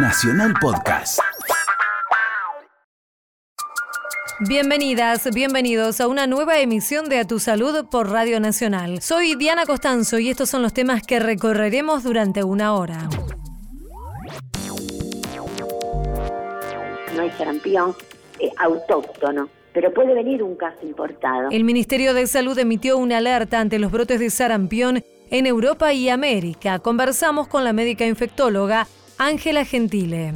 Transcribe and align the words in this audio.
Nacional 0.00 0.54
Podcast. 0.60 1.18
Bienvenidas, 4.48 5.28
bienvenidos 5.34 6.00
a 6.00 6.06
una 6.06 6.28
nueva 6.28 6.60
emisión 6.60 7.08
de 7.08 7.18
A 7.18 7.24
Tu 7.24 7.40
Salud 7.40 7.86
por 7.90 8.08
Radio 8.08 8.38
Nacional. 8.38 9.02
Soy 9.02 9.34
Diana 9.34 9.66
Costanzo 9.66 10.20
y 10.20 10.28
estos 10.28 10.50
son 10.50 10.62
los 10.62 10.72
temas 10.72 11.02
que 11.02 11.18
recorreremos 11.18 12.04
durante 12.04 12.44
una 12.44 12.74
hora. 12.74 13.08
No 17.16 17.22
hay 17.22 17.30
sarampión 17.32 17.96
eh, 18.38 18.52
autóctono, 18.56 19.48
pero 19.72 19.92
puede 19.92 20.14
venir 20.14 20.44
un 20.44 20.54
caso 20.54 20.78
importado. 20.82 21.48
El 21.50 21.64
Ministerio 21.64 22.14
de 22.14 22.28
Salud 22.28 22.56
emitió 22.56 22.98
una 22.98 23.18
alerta 23.18 23.58
ante 23.58 23.80
los 23.80 23.90
brotes 23.90 24.20
de 24.20 24.30
sarampión 24.30 25.02
en 25.30 25.46
Europa 25.46 25.92
y 25.92 26.08
América. 26.08 26.78
Conversamos 26.78 27.48
con 27.48 27.64
la 27.64 27.72
médica 27.72 28.06
infectóloga 28.06 28.86
Ángela 29.18 29.64
Gentile. 29.64 30.32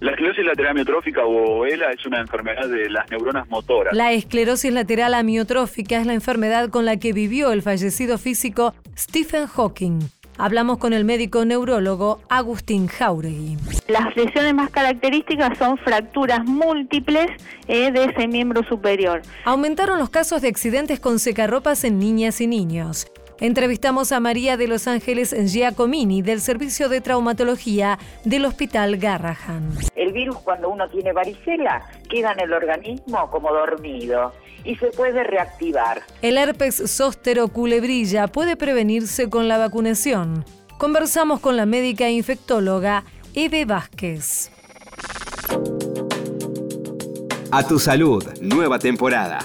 La 0.00 0.10
esclerosis 0.10 0.44
lateral 0.44 0.72
amiotrófica 0.72 1.24
o 1.24 1.64
ELA 1.64 1.92
es 1.92 2.04
una 2.04 2.20
enfermedad 2.20 2.68
de 2.68 2.90
las 2.90 3.08
neuronas 3.10 3.48
motoras. 3.48 3.94
La 3.94 4.12
esclerosis 4.12 4.72
lateral 4.72 5.14
amiotrófica 5.14 6.00
es 6.00 6.06
la 6.06 6.14
enfermedad 6.14 6.68
con 6.68 6.84
la 6.84 6.96
que 6.96 7.12
vivió 7.12 7.52
el 7.52 7.62
fallecido 7.62 8.18
físico 8.18 8.74
Stephen 8.98 9.46
Hawking. 9.46 10.00
Hablamos 10.36 10.78
con 10.78 10.92
el 10.92 11.04
médico 11.04 11.44
neurólogo 11.44 12.20
Agustín 12.28 12.88
Jauregui. 12.88 13.56
Las 13.86 14.16
lesiones 14.16 14.52
más 14.52 14.70
características 14.70 15.56
son 15.56 15.78
fracturas 15.78 16.44
múltiples 16.44 17.28
eh, 17.68 17.92
de 17.92 18.04
ese 18.06 18.26
miembro 18.26 18.64
superior. 18.64 19.22
Aumentaron 19.44 20.00
los 20.00 20.10
casos 20.10 20.42
de 20.42 20.48
accidentes 20.48 20.98
con 20.98 21.20
secarropas 21.20 21.84
en 21.84 22.00
niñas 22.00 22.40
y 22.40 22.48
niños. 22.48 23.06
Entrevistamos 23.40 24.12
a 24.12 24.20
María 24.20 24.56
de 24.56 24.68
Los 24.68 24.86
Ángeles 24.86 25.34
Giacomini 25.34 26.22
del 26.22 26.40
Servicio 26.40 26.88
de 26.88 27.00
Traumatología 27.00 27.98
del 28.24 28.44
Hospital 28.44 28.96
Garrahan. 28.96 29.70
El 29.96 30.12
virus 30.12 30.38
cuando 30.38 30.68
uno 30.68 30.88
tiene 30.88 31.12
varicela 31.12 31.84
queda 32.08 32.32
en 32.32 32.40
el 32.40 32.52
organismo 32.52 33.28
como 33.30 33.52
dormido 33.52 34.32
y 34.64 34.76
se 34.76 34.86
puede 34.86 35.24
reactivar. 35.24 36.02
El 36.22 36.38
herpes 36.38 36.76
zóstero 36.86 37.48
culebrilla 37.48 38.28
puede 38.28 38.56
prevenirse 38.56 39.28
con 39.28 39.48
la 39.48 39.58
vacunación. 39.58 40.44
Conversamos 40.78 41.40
con 41.40 41.56
la 41.56 41.66
médica 41.66 42.08
infectóloga 42.08 43.04
Eve 43.34 43.64
Vázquez. 43.64 44.50
A 47.50 47.66
tu 47.66 47.78
salud, 47.78 48.24
nueva 48.40 48.78
temporada. 48.78 49.38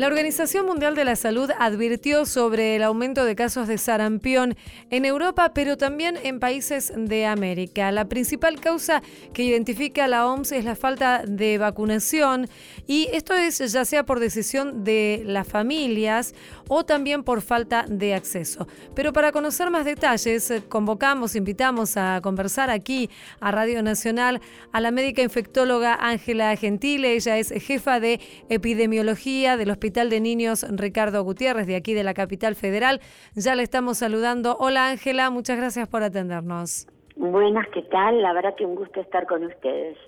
La 0.00 0.06
Organización 0.06 0.64
Mundial 0.64 0.94
de 0.94 1.04
la 1.04 1.14
Salud 1.14 1.50
advirtió 1.58 2.24
sobre 2.24 2.74
el 2.74 2.84
aumento 2.84 3.26
de 3.26 3.36
casos 3.36 3.68
de 3.68 3.76
sarampión 3.76 4.56
en 4.88 5.04
Europa, 5.04 5.52
pero 5.52 5.76
también 5.76 6.16
en 6.22 6.40
países 6.40 6.90
de 6.96 7.26
América. 7.26 7.92
La 7.92 8.06
principal 8.06 8.62
causa 8.62 9.02
que 9.34 9.42
identifica 9.42 10.08
la 10.08 10.26
OMS 10.26 10.52
es 10.52 10.64
la 10.64 10.74
falta 10.74 11.22
de 11.26 11.58
vacunación 11.58 12.48
y 12.86 13.10
esto 13.12 13.34
es 13.34 13.58
ya 13.58 13.84
sea 13.84 14.06
por 14.06 14.20
decisión 14.20 14.84
de 14.84 15.22
las 15.26 15.46
familias 15.46 16.34
o 16.66 16.82
también 16.82 17.22
por 17.22 17.42
falta 17.42 17.84
de 17.86 18.14
acceso. 18.14 18.66
Pero 18.94 19.12
para 19.12 19.32
conocer 19.32 19.68
más 19.68 19.84
detalles, 19.84 20.50
convocamos, 20.70 21.36
invitamos 21.36 21.98
a 21.98 22.20
conversar 22.22 22.70
aquí 22.70 23.10
a 23.38 23.50
Radio 23.50 23.82
Nacional 23.82 24.40
a 24.72 24.80
la 24.80 24.92
médica 24.92 25.20
infectóloga 25.20 25.94
Ángela 26.00 26.56
Gentile. 26.56 27.12
Ella 27.16 27.36
es 27.36 27.50
jefa 27.50 28.00
de 28.00 28.18
epidemiología 28.48 29.58
del 29.58 29.70
Hospital 29.70 29.89
de 29.92 30.20
Niños 30.20 30.64
Ricardo 30.70 31.24
Gutiérrez, 31.24 31.66
de 31.66 31.74
aquí 31.74 31.94
de 31.94 32.04
la 32.04 32.14
capital 32.14 32.54
federal. 32.54 33.00
Ya 33.34 33.56
le 33.56 33.64
estamos 33.64 33.98
saludando. 33.98 34.56
Hola 34.60 34.88
Ángela, 34.88 35.30
muchas 35.30 35.56
gracias 35.56 35.88
por 35.88 36.02
atendernos. 36.02 36.86
Buenas, 37.16 37.66
¿qué 37.74 37.82
tal? 37.82 38.22
La 38.22 38.32
verdad 38.32 38.54
que 38.56 38.64
un 38.64 38.76
gusto 38.76 39.00
estar 39.00 39.26
con 39.26 39.44
ustedes. 39.44 39.98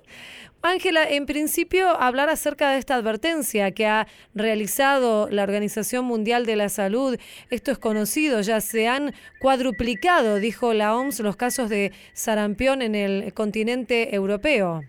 Ángela, 0.62 1.02
en 1.04 1.26
principio 1.26 1.88
hablar 1.88 2.28
acerca 2.28 2.70
de 2.70 2.78
esta 2.78 2.94
advertencia 2.94 3.72
que 3.72 3.86
ha 3.86 4.06
realizado 4.34 5.28
la 5.28 5.42
Organización 5.42 6.04
Mundial 6.04 6.46
de 6.46 6.54
la 6.54 6.68
Salud. 6.68 7.18
Esto 7.50 7.72
es 7.72 7.78
conocido, 7.78 8.40
ya 8.40 8.60
se 8.60 8.86
han 8.86 9.12
cuadruplicado, 9.40 10.36
dijo 10.36 10.72
la 10.72 10.96
OMS, 10.96 11.20
los 11.20 11.36
casos 11.36 11.68
de 11.68 11.90
sarampión 12.12 12.80
en 12.80 12.94
el 12.94 13.34
continente 13.34 14.14
europeo. 14.14 14.82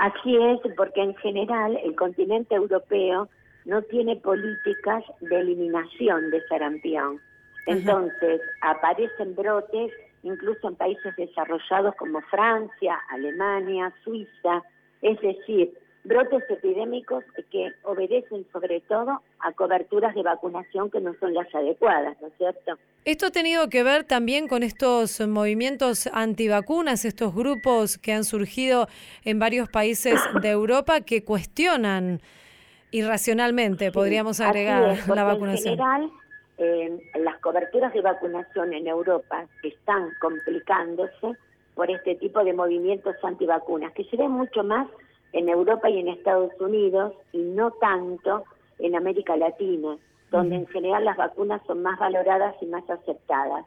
Así 0.00 0.34
es, 0.34 0.60
porque 0.76 1.02
en 1.02 1.14
general 1.16 1.78
el 1.84 1.94
continente 1.94 2.54
europeo 2.54 3.28
no 3.64 3.82
tiene 3.82 4.16
políticas 4.16 5.04
de 5.20 5.40
eliminación 5.40 6.30
de 6.30 6.46
sarampión. 6.48 7.20
Entonces, 7.66 8.40
aparecen 8.62 9.34
brotes 9.34 9.92
incluso 10.22 10.68
en 10.68 10.76
países 10.76 11.14
desarrollados 11.16 11.94
como 11.96 12.20
Francia, 12.22 12.98
Alemania, 13.10 13.92
Suiza, 14.04 14.62
es 15.02 15.20
decir, 15.20 15.72
brotes 16.04 16.42
epidémicos 16.48 17.24
que 17.50 17.72
obedecen 17.82 18.46
sobre 18.52 18.80
todo 18.82 19.22
a 19.40 19.52
coberturas 19.52 20.14
de 20.14 20.22
vacunación 20.22 20.90
que 20.90 21.00
no 21.00 21.14
son 21.20 21.34
las 21.34 21.52
adecuadas, 21.54 22.16
¿no 22.20 22.28
es 22.28 22.34
cierto? 22.38 22.78
Esto 23.04 23.26
ha 23.26 23.30
tenido 23.30 23.68
que 23.68 23.82
ver 23.82 24.04
también 24.04 24.48
con 24.48 24.62
estos 24.62 25.20
movimientos 25.26 26.06
antivacunas, 26.12 27.04
estos 27.04 27.34
grupos 27.34 27.98
que 27.98 28.12
han 28.12 28.24
surgido 28.24 28.88
en 29.24 29.38
varios 29.38 29.68
países 29.68 30.20
de 30.42 30.50
Europa 30.50 31.00
que 31.00 31.24
cuestionan 31.24 32.20
irracionalmente, 32.90 33.92
podríamos 33.92 34.40
agregar 34.40 34.96
la 35.08 35.24
vacunación. 35.24 35.74
En 35.74 35.78
general, 35.78 36.10
eh, 36.58 37.00
las 37.20 37.38
coberturas 37.38 37.92
de 37.92 38.00
vacunación 38.00 38.72
en 38.72 38.86
Europa 38.86 39.46
están 39.62 40.10
complicándose 40.20 41.36
por 41.74 41.90
este 41.90 42.16
tipo 42.16 42.44
de 42.44 42.52
movimientos 42.52 43.16
antivacunas, 43.22 43.92
que 43.92 44.04
se 44.04 44.16
ven 44.16 44.30
mucho 44.30 44.62
más 44.62 44.88
en 45.32 45.48
Europa 45.48 45.88
y 45.88 45.98
en 45.98 46.08
Estados 46.08 46.52
Unidos 46.60 47.14
y 47.32 47.38
no 47.38 47.70
tanto 47.72 48.44
en 48.78 48.96
América 48.96 49.36
Latina, 49.36 49.96
donde 50.30 50.56
en 50.56 50.66
general 50.66 51.04
las 51.04 51.16
vacunas 51.16 51.62
son 51.66 51.82
más 51.82 51.98
valoradas 51.98 52.54
y 52.60 52.66
más 52.66 52.88
aceptadas. 52.88 53.64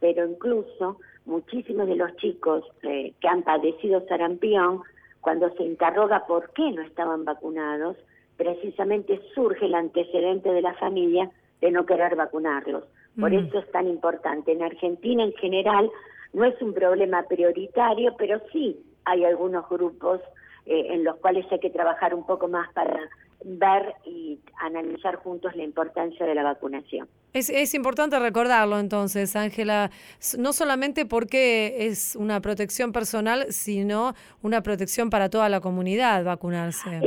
Pero 0.00 0.26
incluso 0.26 0.98
muchísimos 1.26 1.86
de 1.86 1.96
los 1.96 2.16
chicos 2.16 2.64
eh, 2.82 3.12
que 3.20 3.28
han 3.28 3.42
padecido 3.42 4.04
sarampión, 4.08 4.82
cuando 5.20 5.54
se 5.54 5.62
interroga 5.62 6.26
por 6.26 6.50
qué 6.52 6.72
no 6.72 6.82
estaban 6.82 7.24
vacunados, 7.24 7.96
precisamente 8.36 9.20
surge 9.34 9.66
el 9.66 9.74
antecedente 9.74 10.52
de 10.52 10.62
la 10.62 10.74
familia 10.74 11.30
de 11.60 11.70
no 11.70 11.86
querer 11.86 12.16
vacunarlos. 12.16 12.84
Por 13.18 13.30
mm. 13.30 13.46
eso 13.46 13.58
es 13.58 13.70
tan 13.70 13.88
importante. 13.88 14.52
En 14.52 14.62
Argentina 14.62 15.22
en 15.22 15.32
general 15.34 15.90
no 16.32 16.44
es 16.44 16.60
un 16.60 16.72
problema 16.72 17.22
prioritario, 17.24 18.14
pero 18.16 18.40
sí 18.52 18.78
hay 19.04 19.24
algunos 19.24 19.68
grupos 19.68 20.20
eh, 20.66 20.86
en 20.90 21.04
los 21.04 21.16
cuales 21.16 21.44
hay 21.50 21.58
que 21.58 21.70
trabajar 21.70 22.14
un 22.14 22.24
poco 22.24 22.48
más 22.48 22.72
para 22.72 22.96
ver 23.44 23.94
y 24.04 24.38
analizar 24.60 25.16
juntos 25.16 25.54
la 25.56 25.64
importancia 25.64 26.24
de 26.24 26.34
la 26.34 26.44
vacunación. 26.44 27.08
Es, 27.32 27.50
es 27.50 27.74
importante 27.74 28.18
recordarlo 28.18 28.78
entonces, 28.78 29.34
Ángela, 29.36 29.90
no 30.38 30.52
solamente 30.52 31.06
porque 31.06 31.86
es 31.86 32.14
una 32.14 32.40
protección 32.40 32.92
personal, 32.92 33.46
sino 33.48 34.14
una 34.42 34.62
protección 34.62 35.10
para 35.10 35.30
toda 35.30 35.48
la 35.48 35.60
comunidad 35.60 36.24
vacunarse. 36.24 37.00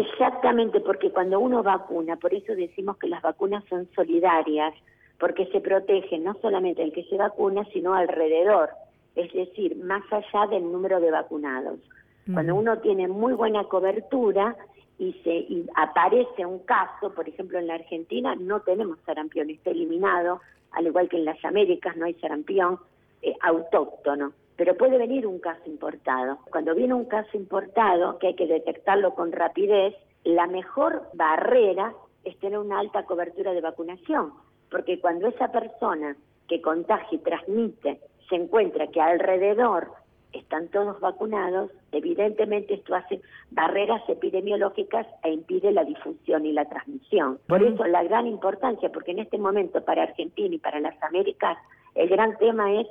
Exactamente, 0.46 0.80
porque 0.80 1.10
cuando 1.10 1.40
uno 1.40 1.64
vacuna, 1.64 2.18
por 2.18 2.32
eso 2.32 2.54
decimos 2.54 2.98
que 2.98 3.08
las 3.08 3.24
vacunas 3.24 3.64
son 3.68 3.90
solidarias, 3.96 4.76
porque 5.20 5.48
se 5.48 5.60
protege 5.60 6.20
no 6.20 6.36
solamente 6.40 6.84
el 6.84 6.94
que 6.94 7.04
se 7.06 7.18
vacuna, 7.18 7.66
sino 7.74 7.96
alrededor, 7.96 8.70
es 9.16 9.34
decir, 9.34 9.76
más 9.78 10.04
allá 10.12 10.46
del 10.52 10.72
número 10.72 11.00
de 11.00 11.10
vacunados. 11.10 11.80
Cuando 12.32 12.54
uno 12.54 12.78
tiene 12.78 13.08
muy 13.08 13.34
buena 13.34 13.64
cobertura, 13.64 14.56
y 15.00 15.14
se 15.24 15.48
aparece 15.74 16.46
un 16.46 16.60
caso, 16.60 17.12
por 17.16 17.28
ejemplo 17.28 17.58
en 17.58 17.66
la 17.66 17.74
Argentina 17.74 18.36
no 18.36 18.60
tenemos 18.60 19.00
sarampión, 19.04 19.50
está 19.50 19.72
eliminado, 19.72 20.42
al 20.74 20.86
igual 20.86 21.10
que 21.10 21.18
en 21.18 21.26
las 21.26 21.44
Américas 21.44 21.98
no 21.98 22.06
hay 22.06 22.14
sarampión 22.16 22.78
eh, 23.24 23.34
autóctono, 23.42 24.34
pero 24.58 24.78
puede 24.78 25.00
venir 25.00 25.26
un 25.26 25.40
caso 25.40 25.64
importado. 25.66 26.38
Cuando 26.52 26.76
viene 26.76 26.94
un 26.94 27.06
caso 27.06 27.36
importado, 27.36 28.20
que 28.20 28.28
hay 28.28 28.36
que 28.36 28.46
detectarlo 28.46 29.16
con 29.16 29.32
rapidez, 29.32 29.96
la 30.26 30.48
mejor 30.48 31.04
barrera 31.14 31.94
es 32.24 32.38
tener 32.40 32.58
una 32.58 32.80
alta 32.80 33.04
cobertura 33.04 33.54
de 33.54 33.62
vacunación, 33.62 34.34
porque 34.70 35.00
cuando 35.00 35.28
esa 35.28 35.52
persona 35.52 36.18
que 36.48 36.62
contagia 36.62 37.18
y 37.18 37.20
transmite 37.20 38.02
se 38.28 38.36
encuentra 38.36 38.88
que 38.88 39.00
alrededor 39.00 39.92
están 40.34 40.68
todos 40.70 41.00
vacunados, 41.00 41.72
evidentemente 41.92 42.74
esto 42.74 42.96
hace 42.96 43.22
barreras 43.52 44.02
epidemiológicas 44.10 45.08
e 45.24 45.32
impide 45.32 45.72
la 45.72 45.86
difusión 45.86 46.46
y 46.46 46.52
la 46.52 46.66
transmisión. 46.66 47.40
Por 47.48 47.64
eso 47.64 47.86
la 47.86 48.04
gran 48.04 48.28
importancia, 48.28 48.92
porque 48.92 49.12
en 49.12 49.20
este 49.20 49.38
momento 49.38 49.86
para 49.86 50.04
Argentina 50.04 50.54
y 50.54 50.60
para 50.60 50.80
las 50.80 51.02
Américas, 51.04 51.58
el 51.94 52.10
gran 52.10 52.38
tema 52.38 52.74
es 52.74 52.88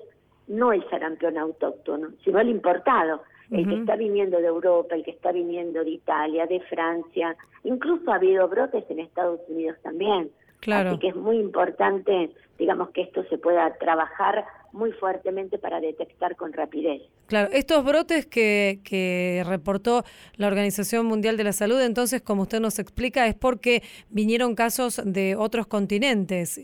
no 0.47 0.73
el 0.73 0.89
sarampión 0.89 1.37
autóctono, 1.37 2.11
sino 2.25 2.39
el 2.39 2.49
importado, 2.49 3.23
el 3.51 3.69
que 3.69 3.75
está 3.77 3.97
viniendo 3.97 4.39
de 4.39 4.47
Europa, 4.47 4.95
el 4.95 5.05
que 5.05 5.11
está 5.11 5.33
viniendo 5.33 5.85
de 5.85 5.91
Italia, 5.91 6.47
de 6.47 6.61
Francia, 6.61 7.37
incluso 7.63 8.11
ha 8.11 8.17
habido 8.17 8.49
brotes 8.49 8.85
en 8.89 9.01
Estados 9.01 9.41
Unidos 9.49 9.77
también. 9.83 10.31
Claro. 10.61 10.91
Así 10.91 10.99
que 10.99 11.09
es 11.09 11.17
muy 11.17 11.37
importante, 11.37 12.31
digamos, 12.59 12.91
que 12.91 13.03
esto 13.03 13.23
se 13.25 13.37
pueda 13.37 13.75
trabajar 13.75 14.45
muy 14.73 14.93
fuertemente 14.93 15.59
para 15.59 15.81
detectar 15.81 16.37
con 16.37 16.53
rapidez. 16.53 17.03
Claro, 17.27 17.51
estos 17.53 17.85
brotes 17.85 18.27
que, 18.27 18.81
que 18.83 19.43
reportó 19.47 20.05
la 20.37 20.47
Organización 20.47 21.07
Mundial 21.07 21.37
de 21.37 21.45
la 21.45 21.53
Salud, 21.53 21.81
entonces, 21.81 22.23
como 22.23 22.43
usted 22.43 22.61
nos 22.61 22.79
explica, 22.79 23.27
es 23.27 23.35
porque 23.35 23.83
vinieron 24.11 24.55
casos 24.55 25.01
de 25.05 25.37
otros 25.37 25.67
continentes. 25.67 26.61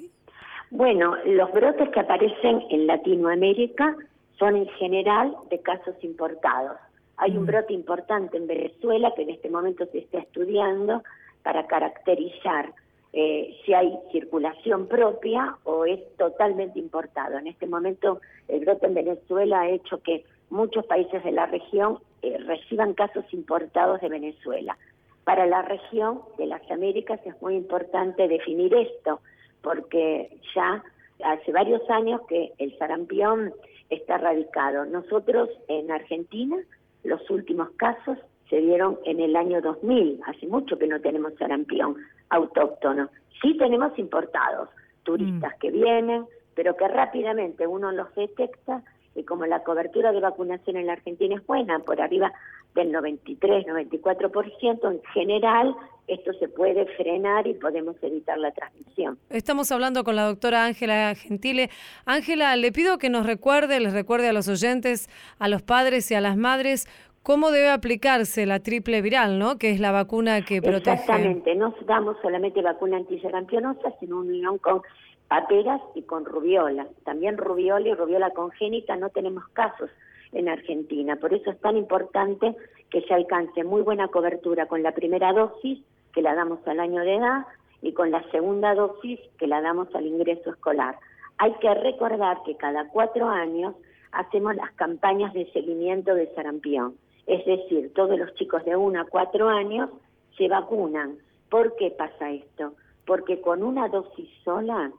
Bueno, 0.70 1.16
los 1.26 1.52
brotes 1.52 1.88
que 1.90 2.00
aparecen 2.00 2.62
en 2.70 2.86
Latinoamérica 2.86 3.96
son 4.40 4.56
en 4.56 4.66
general 4.70 5.36
de 5.50 5.60
casos 5.60 5.94
importados. 6.02 6.78
Hay 7.18 7.36
un 7.36 7.46
brote 7.46 7.74
importante 7.74 8.38
en 8.38 8.48
Venezuela 8.48 9.12
que 9.14 9.22
en 9.22 9.30
este 9.30 9.50
momento 9.50 9.86
se 9.92 9.98
está 9.98 10.18
estudiando 10.18 11.02
para 11.42 11.66
caracterizar 11.66 12.72
eh, 13.12 13.56
si 13.64 13.74
hay 13.74 13.92
circulación 14.10 14.86
propia 14.86 15.56
o 15.64 15.84
es 15.84 16.00
totalmente 16.16 16.78
importado. 16.78 17.38
En 17.38 17.46
este 17.46 17.66
momento 17.66 18.20
el 18.48 18.60
brote 18.60 18.86
en 18.86 18.94
Venezuela 18.94 19.60
ha 19.60 19.68
hecho 19.68 20.02
que 20.02 20.24
muchos 20.48 20.86
países 20.86 21.22
de 21.22 21.32
la 21.32 21.46
región 21.46 21.98
eh, 22.22 22.38
reciban 22.38 22.94
casos 22.94 23.24
importados 23.32 24.00
de 24.00 24.08
Venezuela. 24.08 24.78
Para 25.24 25.46
la 25.46 25.62
región 25.62 26.22
de 26.38 26.46
las 26.46 26.68
Américas 26.70 27.20
es 27.26 27.40
muy 27.42 27.56
importante 27.56 28.26
definir 28.26 28.74
esto, 28.74 29.20
porque 29.60 30.38
ya 30.54 30.82
hace 31.22 31.52
varios 31.52 31.88
años 31.90 32.22
que 32.26 32.52
el 32.58 32.76
sarampión 32.78 33.52
está 33.90 34.18
radicado. 34.18 34.86
Nosotros 34.86 35.50
en 35.68 35.90
Argentina, 35.90 36.56
los 37.04 37.28
últimos 37.30 37.70
casos 37.72 38.18
se 38.48 38.60
dieron 38.60 38.98
en 39.04 39.20
el 39.20 39.36
año 39.36 39.60
2000, 39.60 40.20
hace 40.26 40.46
mucho 40.46 40.78
que 40.78 40.86
no 40.86 41.00
tenemos 41.00 41.34
sarampión 41.34 41.96
autóctono. 42.30 43.08
Sí 43.40 43.56
tenemos 43.56 43.96
importados, 43.98 44.68
turistas 45.04 45.54
que 45.60 45.70
vienen, 45.70 46.26
pero 46.54 46.76
que 46.76 46.88
rápidamente 46.88 47.66
uno 47.66 47.92
los 47.92 48.14
detecta 48.14 48.82
y 49.14 49.24
como 49.24 49.46
la 49.46 49.62
cobertura 49.62 50.12
de 50.12 50.20
vacunación 50.20 50.76
en 50.76 50.86
la 50.86 50.94
Argentina 50.94 51.36
es 51.36 51.46
buena, 51.46 51.78
por 51.80 52.00
arriba 52.00 52.32
del 52.74 52.92
93, 52.92 53.66
94%, 53.66 54.92
en 54.92 55.02
general 55.12 55.74
esto 56.10 56.32
se 56.34 56.48
puede 56.48 56.86
frenar 56.96 57.46
y 57.46 57.54
podemos 57.54 57.96
evitar 58.02 58.38
la 58.38 58.50
transmisión. 58.52 59.18
Estamos 59.30 59.70
hablando 59.70 60.04
con 60.04 60.16
la 60.16 60.24
doctora 60.24 60.64
Ángela 60.64 61.14
Gentile. 61.14 61.70
Ángela, 62.04 62.56
le 62.56 62.72
pido 62.72 62.98
que 62.98 63.10
nos 63.10 63.26
recuerde, 63.26 63.80
les 63.80 63.92
recuerde 63.92 64.28
a 64.28 64.32
los 64.32 64.48
oyentes, 64.48 65.08
a 65.38 65.48
los 65.48 65.62
padres 65.62 66.10
y 66.10 66.14
a 66.14 66.20
las 66.20 66.36
madres, 66.36 66.88
cómo 67.22 67.50
debe 67.50 67.70
aplicarse 67.70 68.46
la 68.46 68.60
triple 68.60 69.02
viral, 69.02 69.38
¿no? 69.38 69.58
Que 69.58 69.70
es 69.70 69.80
la 69.80 69.92
vacuna 69.92 70.44
que 70.44 70.60
protege. 70.60 70.96
Exactamente, 70.96 71.54
no 71.54 71.74
damos 71.86 72.16
solamente 72.22 72.60
vacuna 72.62 72.96
antiserampionosa, 72.96 73.92
sino 74.00 74.20
unión 74.20 74.58
con 74.58 74.82
paperas 75.28 75.80
y 75.94 76.02
con 76.02 76.24
rubiola. 76.24 76.88
También 77.04 77.38
rubiola 77.38 77.88
y 77.88 77.94
rubiola 77.94 78.30
congénita 78.30 78.96
no 78.96 79.10
tenemos 79.10 79.46
casos 79.52 79.90
en 80.32 80.48
Argentina. 80.48 81.16
Por 81.16 81.34
eso 81.34 81.50
es 81.50 81.60
tan 81.60 81.76
importante 81.76 82.56
que 82.90 83.02
se 83.02 83.14
alcance 83.14 83.64
muy 83.64 83.82
buena 83.82 84.08
cobertura 84.08 84.66
con 84.66 84.82
la 84.82 84.92
primera 84.92 85.32
dosis, 85.32 85.78
que 86.12 86.22
la 86.22 86.34
damos 86.34 86.66
al 86.66 86.80
año 86.80 87.00
de 87.02 87.16
edad, 87.16 87.46
y 87.82 87.92
con 87.92 88.10
la 88.10 88.22
segunda 88.30 88.74
dosis, 88.74 89.20
que 89.38 89.46
la 89.46 89.60
damos 89.60 89.94
al 89.94 90.06
ingreso 90.06 90.50
escolar. 90.50 90.96
Hay 91.38 91.52
que 91.54 91.72
recordar 91.74 92.42
que 92.44 92.56
cada 92.56 92.88
cuatro 92.88 93.28
años 93.28 93.74
hacemos 94.12 94.54
las 94.56 94.70
campañas 94.72 95.32
de 95.32 95.50
seguimiento 95.52 96.14
de 96.14 96.32
sarampión. 96.34 96.96
Es 97.26 97.44
decir, 97.46 97.92
todos 97.94 98.18
los 98.18 98.34
chicos 98.34 98.64
de 98.64 98.76
1 98.76 99.00
a 99.00 99.04
4 99.04 99.48
años 99.48 99.90
se 100.36 100.48
vacunan. 100.48 101.16
¿Por 101.48 101.76
qué 101.76 101.90
pasa 101.90 102.30
esto? 102.30 102.74
Porque 103.06 103.40
con 103.40 103.62
una 103.62 103.88
dosis 103.88 104.28
sola 104.44 104.90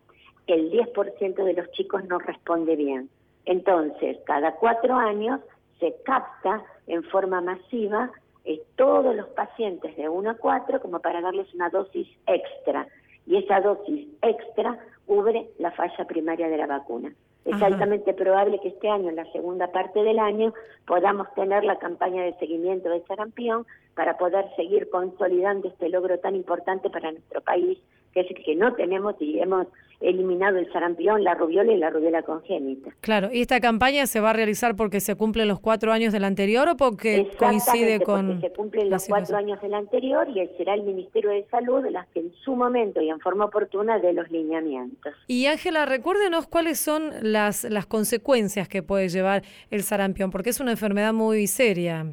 el 0.48 0.72
10% 0.72 1.44
de 1.44 1.54
los 1.54 1.72
chicos 1.72 2.04
no 2.06 2.19
responde 2.19 2.75
bien. 2.75 3.10
Entonces, 3.46 4.18
cada 4.25 4.56
cuatro 4.56 4.96
años 4.96 5.40
se 5.80 5.96
capta 6.04 6.64
en 6.88 7.04
forma 7.04 7.42
masiva 7.42 8.12
eh, 8.46 8.62
todos 8.76 9.16
los 9.16 9.28
pacientes 9.30 9.96
de 9.96 10.10
1 10.10 10.30
a 10.30 10.36
4 10.36 10.82
como 10.82 11.00
para 11.00 11.22
darles 11.22 11.54
una 11.54 11.70
dosis 11.70 12.08
extra. 12.28 12.88
Y 13.26 13.38
esa 13.38 13.62
dosis 13.62 14.08
extra 14.22 14.80
cubre 15.06 15.50
la 15.60 15.72
falla 15.72 16.06
primaria 16.06 16.50
de 16.50 16.58
la 16.58 16.68
vacuna. 16.68 17.14
Es 17.44 17.60
altamente 17.60 18.14
probable 18.14 18.60
que 18.60 18.68
este 18.68 18.88
año, 18.88 19.10
en 19.10 19.16
la 19.16 19.32
segunda 19.32 19.72
parte 19.72 20.04
del 20.04 20.20
año, 20.20 20.54
podamos 20.86 21.28
tener 21.34 21.64
la 21.64 21.80
campaña 21.80 22.24
de 22.24 22.36
seguimiento 22.36 22.90
de 22.90 23.02
sarampión 23.06 23.66
para 23.96 24.18
poder 24.18 24.46
seguir 24.56 24.90
consolidando 24.92 25.68
este 25.68 25.90
logro 25.90 26.20
tan 26.20 26.36
importante 26.36 26.92
para 26.92 27.12
nuestro 27.12 27.42
país, 27.42 27.80
que 28.14 28.22
es 28.22 28.30
el 28.30 28.44
que 28.44 28.56
no 28.56 28.74
tenemos 28.74 29.16
y 29.20 29.40
hemos 29.40 29.66
eliminado 30.01 30.57
el 30.57 30.71
sarampión, 30.71 31.24
la 31.24 31.33
rubiola 31.36 31.71
y 31.71 31.77
la 31.77 31.89
rubiola 31.89 32.24
congénita. 32.24 32.92
Claro, 33.01 33.30
¿y 33.31 33.42
esta 33.42 33.59
campaña 33.59 34.06
se 34.07 34.19
va 34.19 34.31
a 34.31 34.33
realizar 34.33 34.75
porque 34.75 35.00
se 35.00 35.15
cumplen 35.15 35.48
los 35.48 35.59
cuatro 35.59 35.92
años 35.92 36.13
del 36.13 36.24
anterior 36.24 36.68
o 36.69 36.77
porque 36.77 37.30
coincide 37.38 38.00
con...? 38.01 38.27
porque 38.27 38.48
se 38.50 38.53
cumplen 38.53 38.89
los 38.89 39.07
cuatro 39.07 39.38
años 39.38 39.62
del 39.62 39.74
anterior 39.74 40.27
y 40.30 40.45
será 40.57 40.74
el 40.74 40.83
Ministerio 40.83 41.31
de 41.31 41.45
Salud 41.50 41.86
las 41.89 42.07
que 42.09 42.19
en 42.19 42.33
su 42.44 42.56
momento 42.56 43.01
y 43.01 43.09
en 43.09 43.19
forma 43.19 43.45
oportuna 43.45 44.00
de 44.00 44.13
los 44.13 44.30
lineamientos. 44.31 45.13
Y 45.27 45.45
Ángela, 45.45 45.86
recuérdenos 45.86 46.47
cuáles 46.47 46.80
son 46.80 47.12
las, 47.21 47.63
las 47.63 47.86
consecuencias 47.86 48.68
que 48.68 48.83
puede 48.83 49.09
llevar 49.09 49.44
el 49.69 49.83
sarampión, 49.83 50.31
porque 50.31 50.50
es 50.50 50.59
una 50.59 50.71
enfermedad 50.71 51.13
muy 51.13 51.47
seria. 51.47 52.06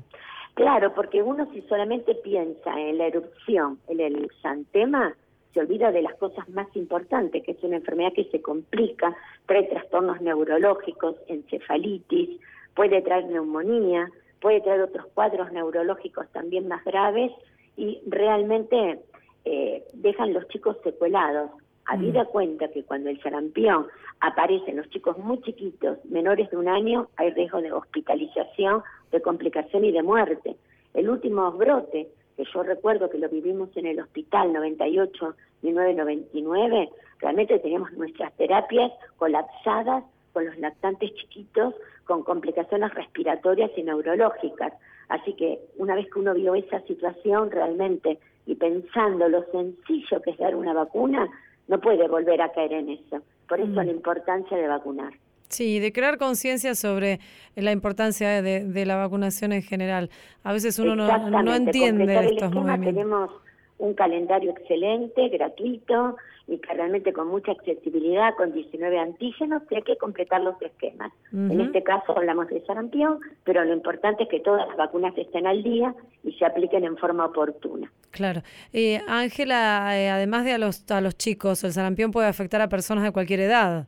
Claro, 0.55 0.93
porque 0.93 1.23
uno 1.23 1.49
si 1.53 1.63
solamente 1.63 2.17
piensa 2.17 2.79
en 2.81 2.99
la 2.99 3.07
erupción, 3.07 3.79
en 3.87 4.01
el 4.01 4.25
exantema, 4.25 5.15
se 5.59 5.63
olvida 5.63 5.91
de 5.91 6.03
las 6.03 6.15
cosas 6.15 6.49
más 6.51 6.69
importantes, 6.77 7.43
que 7.43 7.51
es 7.51 7.63
una 7.65 7.77
enfermedad 7.77 8.13
que 8.15 8.27
se 8.27 8.41
complica, 8.41 9.17
trae 9.47 9.65
trastornos 9.65 10.21
neurológicos, 10.21 11.17
encefalitis, 11.27 12.39
puede 12.77 13.03
traer 13.03 13.27
neumonía, 13.27 14.09
puede 14.41 14.61
traer 14.61 14.83
otros 14.83 15.07
cuadros 15.15 15.51
neurológicos 15.51 16.29
también 16.29 16.69
más 16.69 16.85
graves 16.85 17.33
y 17.77 18.01
realmente 18.07 19.01
eh, 19.45 19.83
dejan 19.95 20.33
los 20.33 20.47
chicos 20.47 20.77
secuelados. 20.85 21.51
Habida 21.87 22.23
mm. 22.23 22.29
cuenta 22.29 22.69
que 22.69 22.85
cuando 22.85 23.11
el 23.11 23.21
sarampión 23.21 23.89
aparece 24.21 24.71
en 24.71 24.77
los 24.77 24.89
chicos 24.91 25.19
muy 25.19 25.41
chiquitos, 25.41 25.99
menores 26.05 26.49
de 26.51 26.57
un 26.57 26.69
año, 26.69 27.09
hay 27.17 27.31
riesgo 27.31 27.61
de 27.61 27.73
hospitalización, 27.73 28.85
de 29.11 29.21
complicación 29.23 29.85
y 29.85 29.91
de 29.91 30.05
muerte. 30.05 30.55
El 30.95 31.11
último 31.11 31.51
brote 31.51 32.07
que 32.39 32.45
yo 32.55 32.63
recuerdo 32.63 33.11
que 33.11 33.19
lo 33.19 33.29
vivimos 33.29 33.69
en 33.77 33.87
el 33.87 33.99
hospital 33.99 34.53
98, 34.53 35.35
1999, 35.63 36.89
realmente 37.21 37.59
teníamos 37.59 37.93
nuestras 37.93 38.33
terapias 38.37 38.93
colapsadas 39.17 40.05
con 40.33 40.47
los 40.47 40.59
lactantes 40.59 41.15
chiquitos, 41.15 41.75
con 42.05 42.23
complicaciones 42.23 42.95
respiratorias 42.95 43.71
y 43.77 43.83
neurológicas. 43.83 44.73
Así 45.09 45.33
que 45.35 45.59
una 45.77 45.95
vez 45.95 46.07
que 46.13 46.19
uno 46.19 46.35
vio 46.35 46.55
esa 46.55 46.81
situación 46.83 47.51
realmente 47.51 48.19
y 48.47 48.55
pensando 48.55 49.29
lo 49.29 49.45
sencillo 49.51 50.23
que 50.23 50.31
es 50.31 50.39
dar 50.39 50.55
una 50.55 50.73
vacuna, 50.73 51.29
no 51.67 51.81
puede 51.81 52.09
volver 52.09 52.41
a 52.41 52.53
caer 52.53 52.73
en 52.73 52.91
eso. 52.91 53.23
Por 53.49 53.61
eso 53.61 53.71
mm. 53.71 53.77
la 53.77 53.91
importancia 53.91 54.57
de 54.57 54.69
vacunar. 54.69 55.13
Sí, 55.49 55.81
de 55.81 55.93
crear 55.93 56.19
conciencia 56.19 56.75
sobre 56.75 57.21
la 57.57 57.73
importancia 57.73 58.43
de, 58.43 58.87
la 58.87 58.97
vacunación 58.97 59.53
en 59.53 59.63
general. 59.63 60.11
A 60.43 60.53
veces 60.53 60.79
uno 60.79 60.95
no, 60.95 61.43
no 61.43 61.55
entiende 61.55 62.05
estos 62.27 62.53
movimientos. 62.53 62.95
Tenemos 62.95 63.31
un 63.79 63.95
calendario 63.95 64.51
excelente, 64.51 65.29
gratuito 65.29 66.17
y 66.49 66.61
realmente 66.63 67.13
con 67.13 67.29
mucha 67.29 67.53
accesibilidad, 67.53 68.35
con 68.37 68.53
19 68.53 68.99
antígenos, 68.99 69.63
que 69.65 69.77
hay 69.77 69.83
que 69.83 69.97
completar 69.97 70.41
los 70.41 70.61
esquemas. 70.63 71.13
En 71.33 71.61
este 71.61 71.83
caso 71.83 72.17
hablamos 72.17 72.49
de 72.49 72.65
sarampión, 72.65 73.21
pero 73.45 73.65
lo 73.65 73.75
importante 73.75 74.25
es 74.25 74.29
que 74.29 74.41
todas 74.41 74.67
las 74.67 74.77
vacunas 74.77 75.17
estén 75.17 75.47
al 75.47 75.63
día 75.63 75.95
y 76.25 76.33
se 76.33 76.47
apliquen 76.47 76.85
en 76.85 76.97
forma 76.97 77.27
oportuna. 77.27 77.93
Claro. 78.11 78.41
Eh, 78.73 79.01
Ángela, 79.07 79.91
eh, 79.99 80.09
además 80.09 80.45
de 80.45 80.53
a 80.53 80.59
los, 80.59 80.91
a 80.91 81.01
los 81.01 81.17
chicos, 81.17 81.63
el 81.65 81.73
sarampión 81.73 82.11
puede 82.11 82.29
afectar 82.29 82.63
a 82.63 82.69
personas 82.69 83.05
de 83.05 83.13
cualquier 83.13 83.41
edad. 83.41 83.87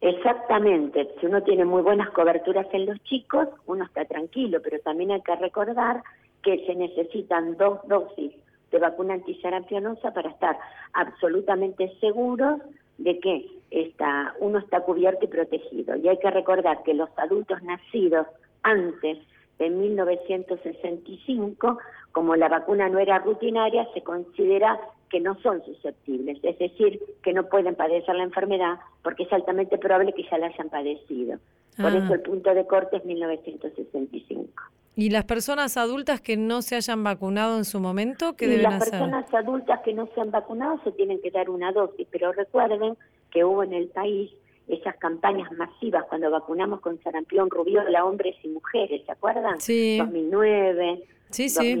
Exactamente, 0.00 1.08
si 1.18 1.26
uno 1.26 1.42
tiene 1.42 1.64
muy 1.64 1.82
buenas 1.82 2.10
coberturas 2.10 2.66
en 2.72 2.86
los 2.86 3.02
chicos, 3.02 3.48
uno 3.66 3.84
está 3.84 4.04
tranquilo, 4.04 4.60
pero 4.62 4.78
también 4.80 5.10
hay 5.10 5.22
que 5.22 5.34
recordar 5.34 6.02
que 6.42 6.64
se 6.66 6.74
necesitan 6.76 7.56
dos 7.56 7.80
dosis 7.88 8.32
de 8.70 8.78
vacuna 8.78 9.14
antisarampionosa 9.14 10.12
para 10.12 10.30
estar 10.30 10.58
absolutamente 10.92 11.92
seguros 12.00 12.60
de 12.98 13.18
que 13.20 13.46
está, 13.70 14.34
uno 14.40 14.58
está 14.58 14.80
cubierto 14.80 15.24
y 15.24 15.28
protegido. 15.28 15.96
Y 15.96 16.08
hay 16.08 16.18
que 16.18 16.30
recordar 16.30 16.82
que 16.82 16.92
los 16.94 17.08
adultos 17.16 17.62
nacidos 17.62 18.26
antes 18.62 19.18
de 19.58 19.70
1965, 19.70 21.78
como 22.12 22.36
la 22.36 22.48
vacuna 22.48 22.88
no 22.88 22.98
era 22.98 23.18
rutinaria, 23.18 23.86
se 23.94 24.02
considera 24.02 24.80
que 25.10 25.20
no 25.20 25.38
son 25.40 25.64
susceptibles, 25.64 26.38
es 26.42 26.58
decir, 26.58 27.00
que 27.22 27.32
no 27.32 27.48
pueden 27.48 27.74
padecer 27.74 28.14
la 28.14 28.24
enfermedad 28.24 28.78
porque 29.02 29.22
es 29.24 29.32
altamente 29.32 29.78
probable 29.78 30.12
que 30.12 30.28
ya 30.30 30.36
la 30.38 30.48
hayan 30.48 30.68
padecido. 30.68 31.38
Por 31.76 31.92
ah. 31.92 31.98
eso 31.98 32.14
el 32.14 32.20
punto 32.20 32.54
de 32.54 32.66
corte 32.66 32.98
es 32.98 33.04
1965. 33.04 34.62
¿Y 34.98 35.10
las 35.10 35.26
personas 35.26 35.76
adultas 35.76 36.20
que 36.20 36.36
no 36.36 36.60
se 36.60 36.74
hayan 36.74 37.04
vacunado 37.04 37.56
en 37.56 37.64
su 37.64 37.78
momento, 37.78 38.34
qué 38.34 38.46
y 38.46 38.48
deben 38.48 38.64
las 38.64 38.82
hacer? 38.82 38.94
personas 38.94 39.32
adultas 39.32 39.78
que 39.84 39.92
no 39.92 40.08
se 40.12 40.20
han 40.20 40.32
vacunado 40.32 40.80
se 40.82 40.90
tienen 40.90 41.20
que 41.22 41.30
dar 41.30 41.48
una 41.50 41.70
dosis, 41.70 42.04
pero 42.10 42.32
recuerden 42.32 42.96
que 43.30 43.44
hubo 43.44 43.62
en 43.62 43.74
el 43.74 43.86
país 43.90 44.28
esas 44.66 44.96
campañas 44.96 45.52
masivas 45.52 46.04
cuando 46.08 46.28
vacunamos 46.32 46.80
con 46.80 47.00
sarampión, 47.00 47.48
rubiola, 47.48 48.04
hombres 48.04 48.34
y 48.42 48.48
mujeres, 48.48 49.02
¿se 49.06 49.12
acuerdan? 49.12 49.60
Sí. 49.60 49.98
2009, 49.98 51.04
Sí, 51.30 51.48
sí. 51.48 51.76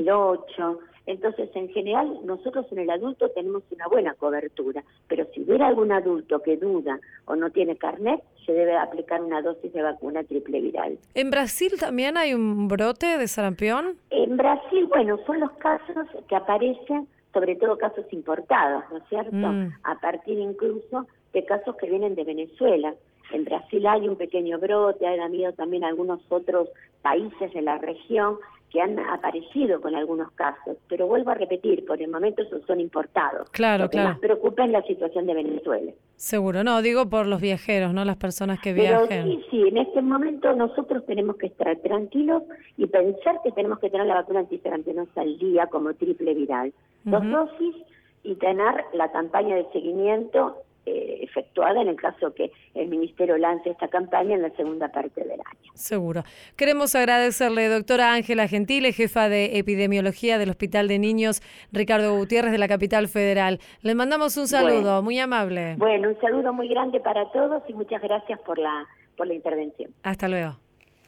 2008. 1.08 1.28
Entonces, 1.28 1.50
en 1.54 1.68
general, 1.70 2.18
nosotros 2.24 2.66
en 2.70 2.80
el 2.80 2.90
adulto 2.90 3.28
tenemos 3.30 3.62
una 3.70 3.88
buena 3.88 4.14
cobertura, 4.14 4.84
pero 5.08 5.26
si 5.34 5.42
hubiera 5.42 5.66
algún 5.66 5.90
adulto 5.90 6.40
que 6.42 6.56
duda 6.56 7.00
o 7.24 7.34
no 7.34 7.50
tiene 7.50 7.76
carnet, 7.76 8.22
se 8.44 8.52
debe 8.52 8.76
aplicar 8.76 9.22
una 9.22 9.42
dosis 9.42 9.72
de 9.72 9.82
vacuna 9.82 10.22
triple 10.24 10.60
viral. 10.60 10.98
¿En 11.14 11.30
Brasil 11.30 11.72
también 11.78 12.16
hay 12.16 12.34
un 12.34 12.68
brote 12.68 13.18
de 13.18 13.28
sarampión? 13.28 13.96
En 14.10 14.36
Brasil, 14.36 14.86
bueno, 14.86 15.18
son 15.26 15.40
los 15.40 15.50
casos 15.52 16.06
que 16.28 16.36
aparecen, 16.36 17.08
sobre 17.32 17.56
todo 17.56 17.76
casos 17.76 18.06
importados, 18.10 18.84
¿no 18.90 18.98
es 18.98 19.04
cierto? 19.08 19.36
Mm. 19.36 19.72
A 19.84 19.98
partir 20.00 20.38
incluso 20.38 21.06
de 21.32 21.44
casos 21.44 21.76
que 21.76 21.88
vienen 21.88 22.14
de 22.14 22.24
Venezuela. 22.24 22.94
En 23.32 23.44
Brasil 23.44 23.86
hay 23.86 24.08
un 24.08 24.16
pequeño 24.16 24.58
brote, 24.58 25.06
han 25.06 25.20
habido 25.20 25.52
también 25.52 25.84
algunos 25.84 26.20
otros 26.30 26.68
países 27.02 27.52
de 27.52 27.60
la 27.60 27.76
región 27.76 28.38
que 28.70 28.80
han 28.80 28.98
aparecido 28.98 29.80
con 29.80 29.94
algunos 29.94 30.30
casos, 30.32 30.76
pero 30.88 31.06
vuelvo 31.06 31.30
a 31.30 31.34
repetir, 31.34 31.86
por 31.86 32.00
el 32.02 32.10
momento 32.10 32.42
esos 32.42 32.62
son 32.66 32.80
importados. 32.80 33.48
Claro, 33.50 33.84
Lo 33.84 33.90
que 33.90 33.96
claro. 33.96 34.10
más 34.10 34.18
preocupa 34.18 34.64
es 34.64 34.70
la 34.70 34.82
situación 34.82 35.26
de 35.26 35.34
Venezuela. 35.34 35.92
Seguro, 36.16 36.64
no, 36.64 36.82
digo 36.82 37.08
por 37.08 37.26
los 37.26 37.40
viajeros, 37.40 37.94
no 37.94 38.04
las 38.04 38.16
personas 38.16 38.60
que 38.60 38.74
Pero 38.74 39.06
viajen. 39.06 39.24
sí, 39.24 39.44
sí, 39.50 39.62
en 39.68 39.78
este 39.78 40.02
momento 40.02 40.52
nosotros 40.54 41.06
tenemos 41.06 41.36
que 41.36 41.46
estar 41.46 41.74
tranquilos 41.78 42.42
y 42.76 42.86
pensar 42.86 43.40
que 43.42 43.52
tenemos 43.52 43.78
que 43.78 43.88
tener 43.88 44.06
la 44.06 44.14
vacuna 44.16 44.40
antisarampianosa 44.40 45.20
al 45.22 45.38
día 45.38 45.66
como 45.68 45.94
triple 45.94 46.34
viral. 46.34 46.72
Dos 47.04 47.24
dosis 47.30 47.76
y 48.22 48.34
tener 48.34 48.84
la 48.92 49.10
campaña 49.12 49.56
de 49.56 49.66
seguimiento 49.72 50.56
eh, 50.86 51.18
efectuada 51.22 51.82
en 51.82 51.88
el 51.88 51.96
caso 51.96 52.32
que 52.34 52.50
el 52.74 52.88
Ministerio 52.88 53.36
lance 53.36 53.70
esta 53.70 53.88
campaña 53.88 54.34
en 54.34 54.42
la 54.42 54.50
segunda 54.56 54.88
parte 54.88 55.20
del 55.22 55.32
año. 55.40 55.72
Seguro. 55.74 56.22
Queremos 56.56 56.94
agradecerle, 56.94 57.68
doctora 57.68 58.12
Ángela 58.14 58.48
Gentile, 58.48 58.92
jefa 58.92 59.28
de 59.28 59.58
epidemiología 59.58 60.38
del 60.38 60.50
Hospital 60.50 60.88
de 60.88 60.98
Niños 60.98 61.42
Ricardo 61.72 62.16
Gutiérrez 62.16 62.52
de 62.52 62.58
la 62.58 62.68
capital 62.68 63.08
federal. 63.08 63.60
Le 63.82 63.94
mandamos 63.94 64.36
un 64.36 64.48
saludo, 64.48 64.80
Bueno. 64.82 65.02
muy 65.02 65.18
amable. 65.18 65.74
Bueno, 65.78 66.08
un 66.08 66.20
saludo 66.20 66.52
muy 66.52 66.68
grande 66.68 67.00
para 67.00 67.30
todos 67.32 67.62
y 67.68 67.74
muchas 67.74 68.00
gracias 68.02 68.40
por 68.40 68.58
la, 68.58 68.86
por 69.16 69.26
la 69.26 69.34
intervención. 69.34 69.92
Hasta 70.02 70.28
luego. 70.28 70.56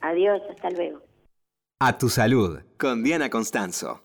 Adiós, 0.03 0.41
hasta 0.51 0.71
luego. 0.71 1.01
A 1.81 1.97
tu 1.97 2.09
salud 2.11 2.61
con 2.79 3.03
Diana 3.03 3.31
Constanzo. 3.31 4.03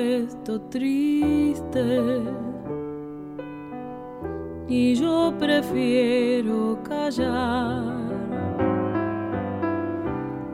Puesto 0.00 0.60
triste. 0.70 2.22
Y 4.68 4.94
yo 4.94 5.34
prefiero 5.38 6.78
callar. 6.88 7.84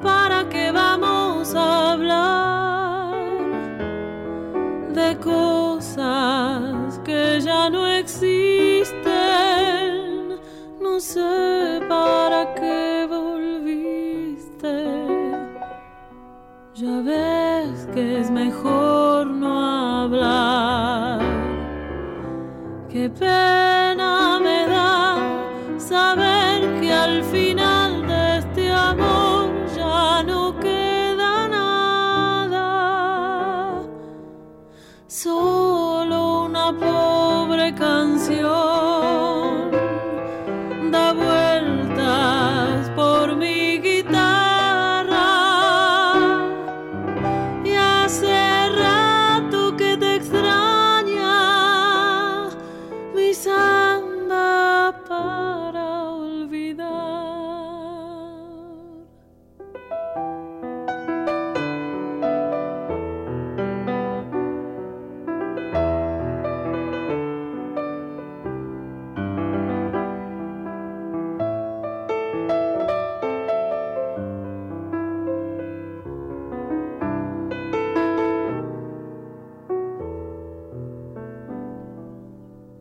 ¿Para 0.03 0.49
qué 0.49 0.73
vamos 0.73 1.55
a 1.55 1.93
hablar 1.93 3.15
de 4.93 5.17
cosas 5.19 7.01
que 7.05 7.41
ya 7.41 7.71
no 7.71 7.87
existen? 7.87 8.97
No 10.81 10.99
sé 10.99 11.81
para 11.89 12.55
qué 12.55 13.07
volviste. 13.09 14.77
Ya 16.75 17.01
ves 17.01 17.89
que 17.95 18.21
es 18.21 18.31
mejor 18.31 19.16
Qué 22.97 23.11
pena 23.11 23.76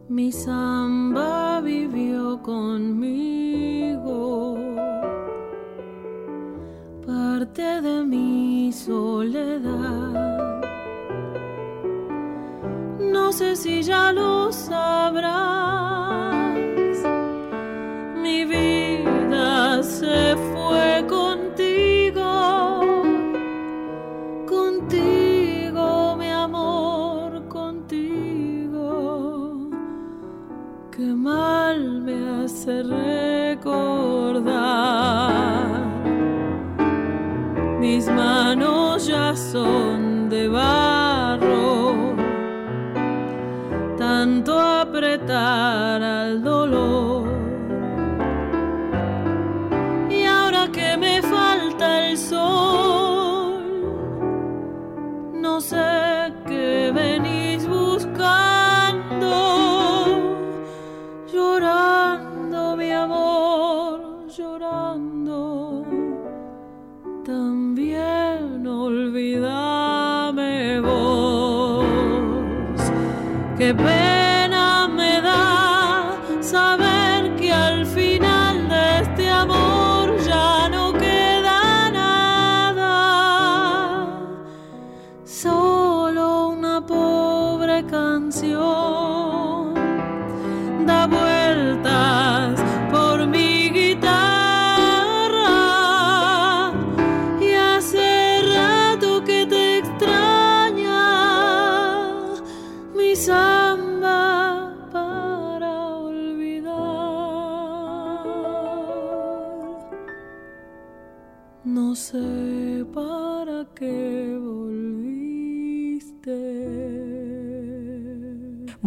Mi 0.08 0.32
samba 0.32 1.62
vivió 1.62 2.40
conmigo, 2.44 4.06
parte 7.04 7.82
de 7.82 8.04
mi 8.04 8.72
soledad. 8.72 10.62
No 13.00 13.32
sé 13.32 13.56
si 13.56 13.82
ya 13.82 14.12
lo 14.12 14.52
sabrás, 14.52 15.75
tanto 45.36 46.06
apretar 46.06 46.15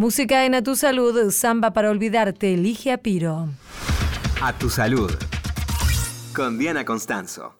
Música 0.08 0.46
en 0.46 0.54
A 0.54 0.62
Tu 0.62 0.74
Salud, 0.74 1.30
Samba 1.30 1.74
para 1.74 1.90
Olvidarte, 1.90 2.54
elige 2.54 2.92
a 2.92 2.96
Piro. 2.96 3.50
A 4.40 4.54
tu 4.54 4.70
salud. 4.70 5.12
Con 6.34 6.58
Diana 6.58 6.82
Constanzo. 6.86 7.54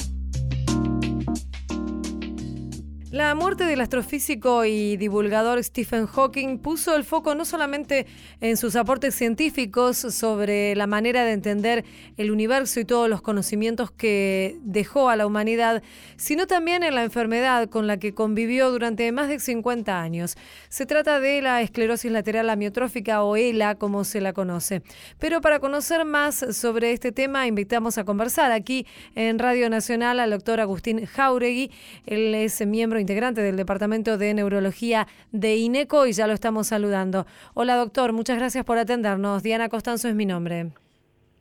La 3.10 3.34
muerte 3.34 3.64
del 3.64 3.80
astrofísico 3.80 4.66
y 4.66 4.98
divulgador 4.98 5.64
Stephen 5.64 6.06
Hawking 6.06 6.58
puso 6.58 6.94
el 6.94 7.04
foco 7.04 7.34
no 7.34 7.46
solamente 7.46 8.06
en 8.42 8.58
sus 8.58 8.76
aportes 8.76 9.14
científicos 9.14 9.96
sobre 9.96 10.76
la 10.76 10.86
manera 10.86 11.24
de 11.24 11.32
entender 11.32 11.86
el 12.18 12.30
universo 12.30 12.80
y 12.80 12.84
todos 12.84 13.08
los 13.08 13.22
conocimientos 13.22 13.90
que 13.90 14.58
dejó 14.60 15.08
a 15.08 15.16
la 15.16 15.26
humanidad, 15.26 15.82
sino 16.18 16.46
también 16.46 16.82
en 16.82 16.94
la 16.94 17.02
enfermedad 17.02 17.70
con 17.70 17.86
la 17.86 17.96
que 17.96 18.12
convivió 18.12 18.70
durante 18.70 19.10
más 19.10 19.30
de 19.30 19.40
50 19.40 20.02
años. 20.02 20.36
Se 20.68 20.84
trata 20.84 21.18
de 21.18 21.40
la 21.40 21.62
esclerosis 21.62 22.12
lateral 22.12 22.50
amiotrófica 22.50 23.22
o 23.22 23.36
ELA, 23.36 23.76
como 23.76 24.04
se 24.04 24.20
la 24.20 24.34
conoce. 24.34 24.82
Pero 25.18 25.40
para 25.40 25.60
conocer 25.60 26.04
más 26.04 26.44
sobre 26.54 26.92
este 26.92 27.10
tema, 27.10 27.46
invitamos 27.46 27.96
a 27.96 28.04
conversar 28.04 28.52
aquí 28.52 28.86
en 29.14 29.38
Radio 29.38 29.70
Nacional 29.70 30.20
al 30.20 30.28
doctor 30.28 30.60
Agustín 30.60 31.06
Jauregui. 31.06 31.70
Él 32.04 32.34
es 32.34 32.66
miembro 32.66 32.97
integrante 32.98 33.40
del 33.40 33.56
Departamento 33.56 34.18
de 34.18 34.34
Neurología 34.34 35.06
de 35.32 35.56
INECO 35.56 36.06
y 36.06 36.12
ya 36.12 36.26
lo 36.26 36.32
estamos 36.32 36.68
saludando. 36.68 37.26
Hola 37.54 37.76
doctor, 37.76 38.12
muchas 38.12 38.38
gracias 38.38 38.64
por 38.64 38.78
atendernos. 38.78 39.42
Diana 39.42 39.68
Costanzo 39.68 40.08
es 40.08 40.14
mi 40.14 40.26
nombre. 40.26 40.72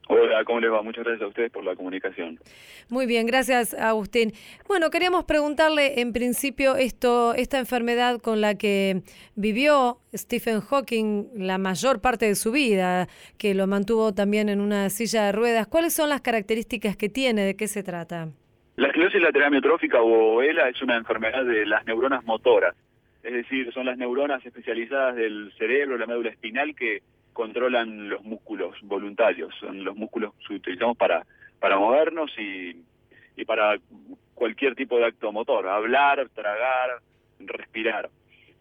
Hola, 0.10 0.46
¿cómo 0.46 0.62
les 0.62 0.72
va? 0.72 0.82
Muchas 0.82 1.04
gracias 1.04 1.26
a 1.26 1.28
ustedes 1.28 1.52
por 1.52 1.66
la 1.66 1.76
comunicación. 1.76 2.40
Muy 2.90 3.06
bien, 3.06 3.26
gracias 3.28 3.74
Agustín. 3.74 4.32
Bueno, 4.68 4.90
queríamos 4.90 5.26
preguntarle 5.26 6.00
en 6.00 6.14
principio 6.14 6.78
esto, 6.78 7.34
esta 7.34 7.60
enfermedad 7.60 8.22
con 8.22 8.40
la 8.40 8.56
que 8.56 9.02
vivió 9.36 10.00
Stephen 10.16 10.62
Hawking 10.62 11.28
la 11.36 11.58
mayor 11.58 12.00
parte 12.00 12.26
de 12.26 12.36
su 12.36 12.54
vida, 12.54 13.10
que 13.38 13.54
lo 13.54 13.68
mantuvo 13.68 14.14
también 14.14 14.48
en 14.48 14.62
una 14.62 14.90
silla 14.90 15.26
de 15.26 15.34
ruedas. 15.34 15.68
¿Cuáles 15.68 15.94
son 15.94 16.08
las 16.08 16.22
características 16.22 16.96
que 16.96 17.10
tiene? 17.10 17.44
¿De 17.44 17.58
qué 17.58 17.68
se 17.68 17.84
trata? 17.84 18.30
La 18.78 18.90
esclerosis 18.90 19.20
lateral 19.20 19.48
amiotrófica 19.48 20.04
o 20.04 20.40
ELA 20.44 20.70
es 20.70 20.80
una 20.84 20.98
enfermedad 20.98 21.44
de 21.44 21.66
las 21.66 21.84
neuronas 21.88 22.24
motoras, 22.26 22.76
es 23.24 23.34
decir, 23.34 23.74
son 23.74 23.88
las 23.88 23.98
neuronas 23.98 24.46
especializadas 24.46 25.16
del 25.16 25.52
cerebro, 25.58 25.98
la 25.98 26.06
médula 26.06 26.30
espinal 26.30 26.76
que 26.76 27.02
controlan 27.34 28.08
los 28.08 28.24
músculos 28.24 28.76
voluntarios, 28.84 29.52
son 29.60 29.84
los 29.84 29.96
músculos 29.96 30.36
que 30.48 30.54
utilizamos 30.54 30.96
para, 30.96 31.26
para 31.60 31.80
movernos 31.80 32.32
y, 32.38 32.84
y 33.36 33.46
para 33.46 33.78
cualquier 34.36 34.76
tipo 34.76 35.00
de 35.00 35.06
acto 35.06 35.32
motor, 35.32 35.68
hablar, 35.68 36.30
tragar, 36.36 37.00
respirar. 37.40 38.12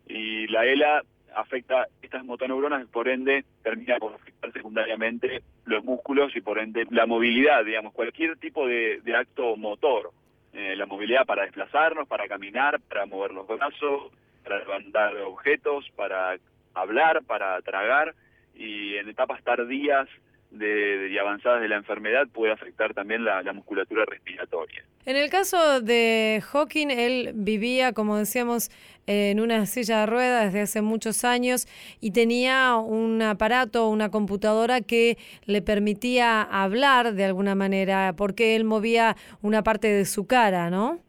Y 0.09 0.46
la 0.46 0.64
ELA 0.64 1.02
afecta 1.37 1.87
estas 2.01 2.25
motoneuronas, 2.25 2.87
por 2.88 3.09
ende 3.09 3.44
termina 3.62 3.99
por 3.99 4.14
afectar 4.14 4.53
secundariamente 4.53 5.42
los 5.66 5.85
músculos 5.85 6.35
y 6.35 6.40
por 6.40 6.59
ende 6.59 6.87
la 6.90 7.07
movilidad, 7.07 7.64
digamos, 7.64 7.92
cualquier 7.92 8.38
tipo 8.38 8.66
de, 8.66 9.01
acto 9.14 9.57
motor. 9.57 10.11
Eh, 10.55 10.75
la 10.75 10.87
movilidad 10.87 11.27
para 11.27 11.42
desplazarnos, 11.42 12.09
para 12.09 12.27
caminar, 12.27 12.81
para 12.81 13.05
mover 13.05 13.33
los 13.33 13.46
brazos, 13.46 14.11
para 14.42 14.61
levantar 14.61 15.14
objetos, 15.18 15.85
para 15.94 16.38
hablar, 16.72 17.22
para 17.25 17.61
tragar 17.61 18.14
y 18.55 18.96
en 18.96 19.11
etapas 19.11 19.42
tardías 19.42 20.09
de, 20.50 21.09
y 21.11 21.18
avanzadas 21.18 21.61
de 21.61 21.68
la 21.68 21.76
enfermedad 21.76 22.26
puede 22.32 22.52
afectar 22.52 22.94
también 22.94 23.24
la, 23.24 23.42
la 23.42 23.52
musculatura 23.52 24.04
respiratoria. 24.04 24.85
En 25.04 25.16
el 25.16 25.30
caso 25.30 25.80
de 25.80 26.42
Hawking, 26.50 26.88
él 26.90 27.30
vivía, 27.35 27.92
como 27.92 28.16
decíamos, 28.16 28.70
en 29.06 29.40
una 29.40 29.66
silla 29.66 30.00
de 30.00 30.06
ruedas 30.06 30.46
desde 30.46 30.62
hace 30.62 30.82
muchos 30.82 31.24
años 31.24 31.68
y 32.00 32.11
tenía 32.11 32.76
un 32.76 33.22
aparato, 33.22 33.88
una 33.88 34.11
computadora 34.11 34.80
que 34.80 35.16
le 35.44 35.62
permitía 35.62 36.42
hablar 36.42 37.14
de 37.14 37.24
alguna 37.24 37.54
manera, 37.54 38.14
porque 38.16 38.56
él 38.56 38.64
movía 38.64 39.16
una 39.42 39.62
parte 39.62 39.88
de 39.88 40.04
su 40.06 40.26
cara, 40.26 40.70
¿no? 40.70 41.00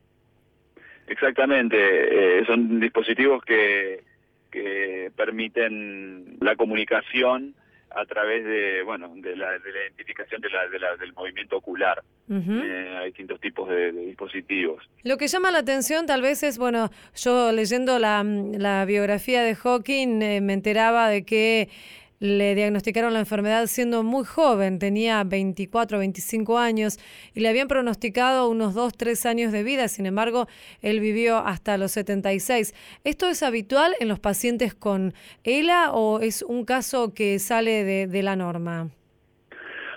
Exactamente, 1.07 1.77
eh, 1.79 2.45
son 2.45 2.79
dispositivos 2.79 3.43
que, 3.43 4.03
que 4.51 5.11
permiten 5.15 6.37
la 6.41 6.55
comunicación 6.55 7.55
a 7.99 8.05
través 8.05 8.45
de, 8.45 8.83
bueno, 8.83 9.11
de 9.15 9.35
la, 9.35 9.51
de 9.53 9.71
la 9.71 9.83
identificación 9.87 10.39
de 10.41 10.49
la, 10.49 10.67
de 10.67 10.79
la- 10.79 10.95
del 10.97 11.13
movimiento 11.13 11.57
ocular. 11.57 12.03
Eh, 12.29 12.95
hay 12.99 13.05
distintos 13.07 13.39
tipos 13.39 13.67
de, 13.69 13.91
dispositivos. 13.91 14.83
Lo 15.03 15.17
que 15.17 15.27
llama 15.27 15.49
la 15.51 15.59
atención 15.59 16.05
tal 16.05 16.21
vez 16.21 16.43
es, 16.43 16.57
bueno, 16.57 16.89
yo 17.15 17.51
leyendo 17.51 17.97
la, 17.99 18.23
la 18.23 18.85
biografía 18.85 19.41
de 19.43 19.55
Hawking 19.55 20.21
eh, 20.21 20.41
me 20.41 20.53
enteraba 20.53 21.09
de 21.09 21.23
que 21.25 21.69
le 22.19 22.55
diagnosticaron 22.55 23.13
la 23.13 23.19
enfermedad 23.19 23.67
siendo 23.67 24.03
muy 24.03 24.25
joven, 24.25 24.79
tenía 24.79 25.23
24, 25.23 25.99
25 25.99 26.57
años 26.57 26.97
y 27.33 27.41
le 27.41 27.49
habían 27.49 27.67
pronosticado 27.67 28.49
unos 28.49 28.73
2, 28.73 28.97
3 28.97 29.25
años 29.25 29.51
de 29.51 29.63
vida, 29.63 29.87
sin 29.87 30.05
embargo, 30.05 30.47
él 30.81 30.99
vivió 30.99 31.37
hasta 31.37 31.77
los 31.77 31.91
76. 31.91 32.73
¿Esto 33.03 33.27
es 33.27 33.43
habitual 33.43 33.93
en 33.99 34.07
los 34.07 34.19
pacientes 34.19 34.73
con 34.73 35.13
ELA 35.43 35.91
o 35.91 36.19
es 36.19 36.41
un 36.41 36.65
caso 36.65 37.13
que 37.13 37.39
sale 37.39 37.83
de, 37.83 38.07
de 38.07 38.23
la 38.23 38.35
norma? 38.35 38.89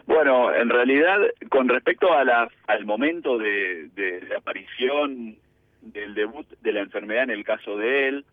Bueno, 0.06 0.52
en 0.52 0.68
realidad, 0.68 1.18
con 1.50 1.68
respecto 1.68 2.12
a 2.12 2.24
la, 2.24 2.48
al 2.66 2.84
momento 2.84 3.38
de, 3.38 3.88
de 3.94 4.20
la 4.28 4.38
aparición 4.38 5.36
del 5.82 6.14
debut 6.14 6.46
de 6.60 6.72
la 6.72 6.80
enfermedad 6.80 7.24
en 7.24 7.30
el 7.30 7.44
caso 7.44 7.76
de 7.76 8.08
él, 8.08 8.24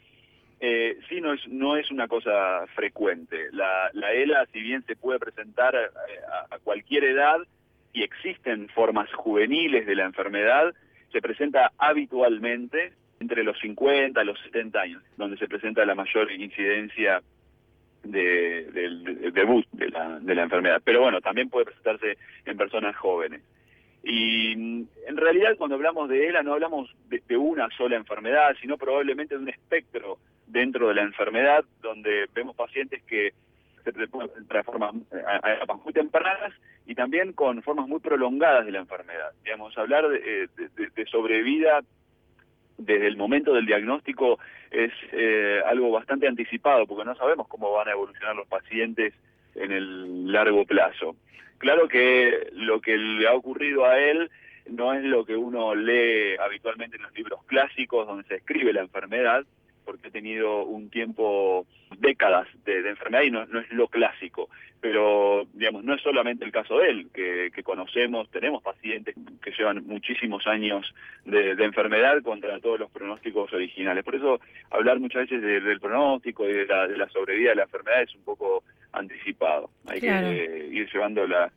eh, 0.59 0.97
sí 1.09 1.21
no 1.21 1.33
es, 1.33 1.47
no 1.47 1.77
es 1.77 1.91
una 1.91 2.07
cosa 2.07 2.65
frecuente. 2.75 3.47
La, 3.51 3.89
la 3.93 4.11
ELA, 4.13 4.45
si 4.51 4.59
bien 4.61 4.83
se 4.85 4.95
puede 4.95 5.19
presentar 5.19 5.75
eh, 5.75 5.87
a, 6.51 6.55
a 6.55 6.59
cualquier 6.59 7.03
edad 7.05 7.37
y 7.93 8.03
existen 8.03 8.67
formas 8.69 9.11
juveniles 9.13 9.85
de 9.85 9.95
la 9.95 10.05
enfermedad, 10.05 10.73
se 11.11 11.21
presenta 11.21 11.71
habitualmente 11.77 12.93
entre 13.19 13.43
los 13.43 13.57
50 13.59 14.21
y 14.21 14.25
los 14.25 14.39
70 14.41 14.79
años, 14.79 15.03
donde 15.17 15.37
se 15.37 15.47
presenta 15.47 15.85
la 15.85 15.95
mayor 15.95 16.31
incidencia 16.31 17.21
de- 18.03 18.65
del 18.71 19.33
debut 19.33 19.65
de 19.71 19.89
la, 19.89 20.19
de 20.19 20.35
la 20.35 20.43
enfermedad. 20.43 20.81
Pero 20.83 21.01
bueno, 21.01 21.19
también 21.21 21.49
puede 21.49 21.65
presentarse 21.65 22.17
en 22.45 22.57
personas 22.57 22.95
jóvenes. 22.95 23.41
Y 24.09 24.53
en 24.53 25.17
realidad 25.17 25.57
cuando 25.57 25.75
hablamos 25.75 26.07
de 26.07 26.27
ELA 26.29 26.41
no 26.41 26.53
hablamos 26.53 26.89
de, 27.09 27.21
de 27.27 27.35
una 27.35 27.67
sola 27.77 27.97
enfermedad, 27.97 28.55
sino 28.61 28.77
probablemente 28.77 29.35
de 29.35 29.41
un 29.41 29.49
espectro 29.49 30.17
dentro 30.45 30.87
de 30.87 30.95
la 30.95 31.01
enfermedad, 31.01 31.65
donde 31.81 32.25
vemos 32.33 32.55
pacientes 32.55 33.03
que 33.03 33.33
se 33.83 33.91
presentan 33.91 34.63
formas 34.63 34.95
a, 35.43 35.53
etapas 35.55 35.83
muy 35.83 35.91
tempranas 35.91 36.53
y 36.85 36.95
también 36.95 37.33
con 37.33 37.61
formas 37.63 37.87
muy 37.89 37.99
prolongadas 37.99 38.65
de 38.65 38.71
la 38.71 38.79
enfermedad. 38.79 39.31
Digamos, 39.43 39.77
hablar 39.77 40.05
eh, 40.13 40.47
de- 40.55 40.69
de- 40.69 40.89
de 40.95 41.05
sobrevida 41.07 41.81
desde 42.77 43.07
el 43.07 43.17
momento 43.17 43.53
del 43.53 43.65
diagnóstico 43.65 44.39
es 44.71 44.91
eh, 45.11 45.61
algo 45.65 45.91
bastante 45.91 46.27
anticipado, 46.27 46.85
porque 46.87 47.03
no 47.05 47.15
sabemos 47.15 47.47
cómo 47.49 47.73
van 47.73 47.89
a 47.89 47.91
evolucionar 47.91 48.35
los 48.37 48.47
pacientes 48.47 49.13
en 49.55 49.71
el 49.71 50.31
largo 50.31 50.63
plazo. 50.65 51.15
Claro 51.57 51.87
que 51.87 52.49
lo 52.53 52.81
que 52.81 52.97
le 52.97 53.27
ha 53.27 53.33
ocurrido 53.33 53.85
a 53.85 53.99
él 53.99 54.29
no 54.69 54.93
es 54.93 55.03
lo 55.03 55.25
que 55.25 55.35
uno 55.35 55.73
lee 55.75 56.35
habitualmente 56.39 56.97
en 56.97 57.03
los 57.03 57.13
libros 57.13 57.43
clásicos 57.45 58.07
donde 58.07 58.27
se 58.27 58.35
escribe 58.35 58.73
la 58.73 58.81
enfermedad, 58.81 59.45
porque 59.85 60.09
ha 60.09 60.11
tenido 60.11 60.65
un 60.65 60.89
tiempo, 60.89 61.65
décadas 61.97 62.47
de, 62.65 62.89
enfermedad 62.89 63.23
y 63.23 63.31
no, 63.31 63.45
no, 63.45 63.59
es 63.59 63.71
lo 63.71 63.87
clásico. 63.87 64.49
Pero, 64.81 65.47
digamos, 65.53 65.83
no 65.83 65.95
es 65.95 66.01
solamente 66.01 66.45
el 66.45 66.51
caso 66.51 66.77
de 66.77 66.89
él, 66.89 67.07
que, 67.13 67.63
conocemos, 67.63 68.29
tenemos 68.29 68.61
pacientes 68.61 69.15
que 69.41 69.51
llevan 69.51 69.87
muchísimos 69.87 70.45
años 70.45 70.93
de, 71.25 71.55
de, 71.55 71.63
enfermedad 71.63 72.21
contra 72.21 72.59
todos 72.59 72.79
los 72.79 72.91
pronósticos 72.91 73.51
originales. 73.53 74.03
Por 74.03 74.15
eso, 74.15 74.39
hablar 74.69 74.99
muchas 74.99 75.23
veces 75.23 75.41
de, 75.41 75.61
del 75.61 75.79
pronóstico 75.79 76.47
y 76.47 76.53
de 76.53 76.65
la, 76.65 76.87
de 76.87 76.97
la 76.97 77.09
sobrevida 77.09 77.51
de 77.51 77.55
la 77.55 77.63
enfermedad 77.63 78.03
es 78.03 78.13
un 78.13 78.23
poco 78.23 78.63
anticipado. 78.99 79.69
Hay 79.87 79.99
claro. 79.99 80.29
que 80.29 80.45
eh, 80.45 80.69
ir 80.71 80.89
llevando 80.91 81.25
la 81.27 81.51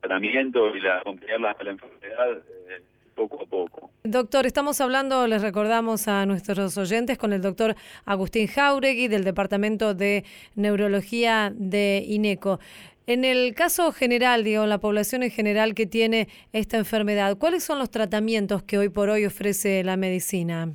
tratamiento 0.00 0.74
y 0.74 0.80
la 0.80 0.98
acompañar 0.98 1.40
la, 1.40 1.56
la 1.62 1.70
enfermedad 1.70 2.38
eh, 2.70 2.82
poco 3.14 3.42
a 3.42 3.46
poco. 3.46 3.90
Doctor, 4.02 4.46
estamos 4.46 4.80
hablando, 4.80 5.26
les 5.26 5.42
recordamos 5.42 6.08
a 6.08 6.24
nuestros 6.24 6.76
oyentes, 6.78 7.18
con 7.18 7.32
el 7.32 7.42
doctor 7.42 7.74
Agustín 8.06 8.46
Jauregui 8.46 9.08
del 9.08 9.24
Departamento 9.24 9.94
de 9.94 10.24
Neurología 10.54 11.52
de 11.54 12.02
INECO. 12.06 12.60
En 13.06 13.24
el 13.24 13.54
caso 13.54 13.92
general, 13.92 14.44
digo, 14.44 14.66
la 14.66 14.78
población 14.78 15.22
en 15.22 15.30
general 15.30 15.74
que 15.74 15.86
tiene 15.86 16.28
esta 16.52 16.78
enfermedad, 16.78 17.36
¿cuáles 17.36 17.64
son 17.64 17.78
los 17.78 17.90
tratamientos 17.90 18.62
que 18.62 18.78
hoy 18.78 18.88
por 18.88 19.10
hoy 19.10 19.26
ofrece 19.26 19.82
la 19.84 19.96
medicina? 19.96 20.72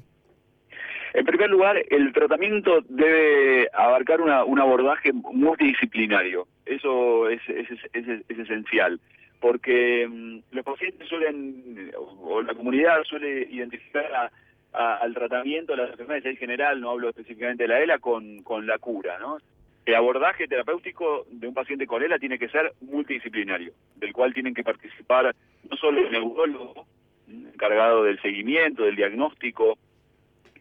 En 1.15 1.25
primer 1.25 1.49
lugar, 1.49 1.81
el 1.89 2.11
tratamiento 2.11 2.81
debe 2.89 3.69
abarcar 3.73 4.19
una, 4.19 4.43
un 4.43 4.59
abordaje 4.59 5.13
multidisciplinario. 5.13 6.45
Eso 6.65 7.29
es, 7.29 7.39
es, 7.47 7.69
es, 7.93 8.07
es 8.27 8.39
esencial 8.39 8.99
porque 9.39 10.05
um, 10.07 10.41
los 10.51 10.65
pacientes 10.65 11.07
suelen, 11.07 11.91
o 11.95 12.41
la 12.41 12.53
comunidad 12.53 13.01
suele 13.03 13.47
identificar 13.49 14.05
a, 14.13 14.31
a, 14.73 14.95
al 14.97 15.13
tratamiento 15.13 15.73
de 15.73 15.83
las 15.83 15.91
enfermedades 15.91 16.25
en 16.25 16.37
general, 16.37 16.81
no 16.81 16.89
hablo 16.89 17.09
específicamente 17.09 17.63
de 17.63 17.69
la 17.69 17.79
ELA, 17.79 17.99
con, 17.99 18.43
con 18.43 18.67
la 18.67 18.77
cura, 18.77 19.17
¿no? 19.17 19.37
El 19.85 19.95
abordaje 19.95 20.47
terapéutico 20.47 21.27
de 21.29 21.47
un 21.47 21.53
paciente 21.53 21.87
con 21.87 22.03
ELA 22.03 22.19
tiene 22.19 22.39
que 22.39 22.49
ser 22.49 22.73
multidisciplinario, 22.81 23.71
del 23.95 24.11
cual 24.11 24.33
tienen 24.33 24.53
que 24.53 24.63
participar 24.63 25.33
no 25.69 25.77
solo 25.77 26.01
el 26.01 26.11
neurólogo, 26.11 26.85
encargado 27.29 28.03
del 28.03 28.19
seguimiento, 28.21 28.83
del 28.83 28.97
diagnóstico 28.97 29.77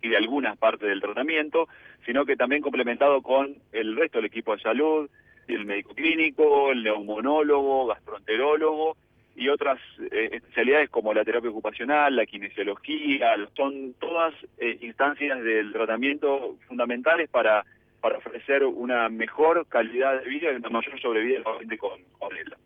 y 0.04 0.08
de 0.10 0.18
algunas 0.18 0.58
partes 0.58 0.86
del 0.86 1.00
tratamiento, 1.00 1.66
sino 2.04 2.26
que 2.26 2.36
también 2.36 2.60
complementado 2.60 3.22
con 3.22 3.56
el 3.72 3.96
resto 3.96 4.18
del 4.18 4.26
equipo 4.26 4.54
de 4.54 4.62
salud, 4.62 5.08
el 5.48 5.64
médico 5.64 5.94
clínico, 5.94 6.70
el 6.70 6.82
neumonólogo, 6.82 7.86
gastroenterólogo 7.86 8.98
y 9.34 9.48
otras 9.48 9.80
eh, 10.12 10.28
especialidades 10.32 10.90
como 10.90 11.14
la 11.14 11.24
terapia 11.24 11.48
ocupacional, 11.48 12.14
la 12.14 12.26
kinesiología, 12.26 13.34
son 13.56 13.94
todas 13.94 14.34
eh, 14.58 14.78
instancias 14.82 15.42
del 15.42 15.72
tratamiento 15.72 16.56
fundamentales 16.68 17.30
para, 17.30 17.64
para 18.02 18.18
ofrecer 18.18 18.62
una 18.62 19.08
mejor 19.08 19.66
calidad 19.68 20.20
de 20.20 20.28
vida 20.28 20.52
y 20.52 20.56
una 20.56 20.68
mayor 20.68 21.00
sobrevida 21.00 21.36
del 21.36 21.44
paciente 21.44 21.78
con, 21.78 21.98
con 22.18 22.36
ELA. 22.36 22.58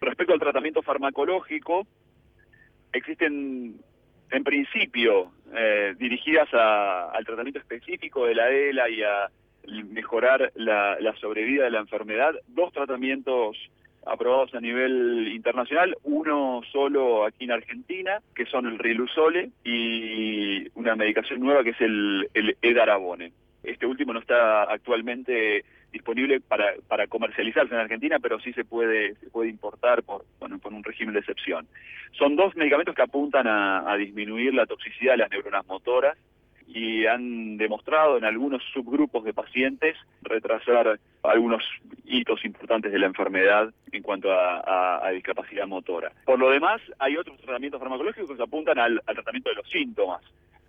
Respecto 0.00 0.32
al 0.32 0.40
tratamiento 0.40 0.80
farmacológico, 0.80 1.86
existen 2.94 3.78
en 4.30 4.44
principio 4.44 5.32
eh, 5.54 5.94
dirigidas 5.98 6.48
a, 6.52 7.10
al 7.10 7.24
tratamiento 7.24 7.60
específico 7.60 8.26
de 8.26 8.34
la 8.34 8.50
ELA 8.50 8.88
y 8.88 9.02
a 9.02 9.30
mejorar 9.90 10.52
la, 10.54 10.98
la 11.00 11.14
sobrevida 11.16 11.64
de 11.64 11.70
la 11.70 11.80
enfermedad, 11.80 12.34
dos 12.48 12.72
tratamientos 12.72 13.56
aprobados 14.06 14.54
a 14.54 14.60
nivel 14.60 15.28
internacional, 15.34 15.94
uno 16.04 16.62
solo 16.72 17.26
aquí 17.26 17.44
en 17.44 17.52
Argentina, 17.52 18.20
que 18.34 18.46
son 18.46 18.66
el 18.66 18.78
Riluzole, 18.78 19.50
y 19.64 20.66
una 20.78 20.96
medicación 20.96 21.40
nueva 21.40 21.62
que 21.62 21.70
es 21.70 21.80
el, 21.80 22.28
el 22.32 22.56
Edarabone. 22.62 23.32
Este 23.62 23.86
último 23.86 24.12
no 24.14 24.20
está 24.20 24.62
actualmente 24.62 25.64
disponible 25.92 26.40
para, 26.40 26.74
para 26.86 27.06
comercializarse 27.06 27.74
en 27.74 27.80
Argentina, 27.80 28.18
pero 28.18 28.38
sí 28.40 28.52
se 28.52 28.64
puede, 28.64 29.14
se 29.16 29.30
puede 29.30 29.48
importar 29.48 30.02
por, 30.02 30.24
bueno, 30.38 30.58
por 30.58 30.72
un 30.72 30.84
régimen 30.84 31.14
de 31.14 31.20
excepción. 31.20 31.66
Son 32.12 32.36
dos 32.36 32.54
medicamentos 32.56 32.94
que 32.94 33.02
apuntan 33.02 33.46
a, 33.46 33.96
disminuir 33.96 34.54
la 34.54 34.66
toxicidad 34.66 35.12
de 35.12 35.18
las 35.18 35.30
neuronas 35.30 35.66
motoras 35.66 36.16
y 36.66 37.06
han 37.06 37.56
demostrado 37.56 38.18
en 38.18 38.24
algunos 38.24 38.62
subgrupos 38.72 39.24
de 39.24 39.32
pacientes 39.32 39.96
retrasar 40.22 41.00
algunos 41.22 41.64
hitos 42.04 42.44
importantes 42.44 42.92
de 42.92 42.98
la 42.98 43.06
enfermedad 43.06 43.72
en 43.90 44.02
cuanto 44.02 44.30
a, 44.30 44.60
a, 44.60 45.06
a 45.06 45.10
discapacidad 45.10 45.66
motora. 45.66 46.12
Por 46.26 46.38
lo 46.38 46.50
demás, 46.50 46.80
hay 46.98 47.16
otros 47.16 47.38
tratamientos 47.38 47.80
farmacológicos 47.80 48.36
que 48.36 48.42
apuntan 48.42 48.78
al, 48.78 49.00
al, 49.06 49.14
tratamiento 49.14 49.48
de 49.48 49.56
los 49.56 49.68
síntomas 49.70 50.22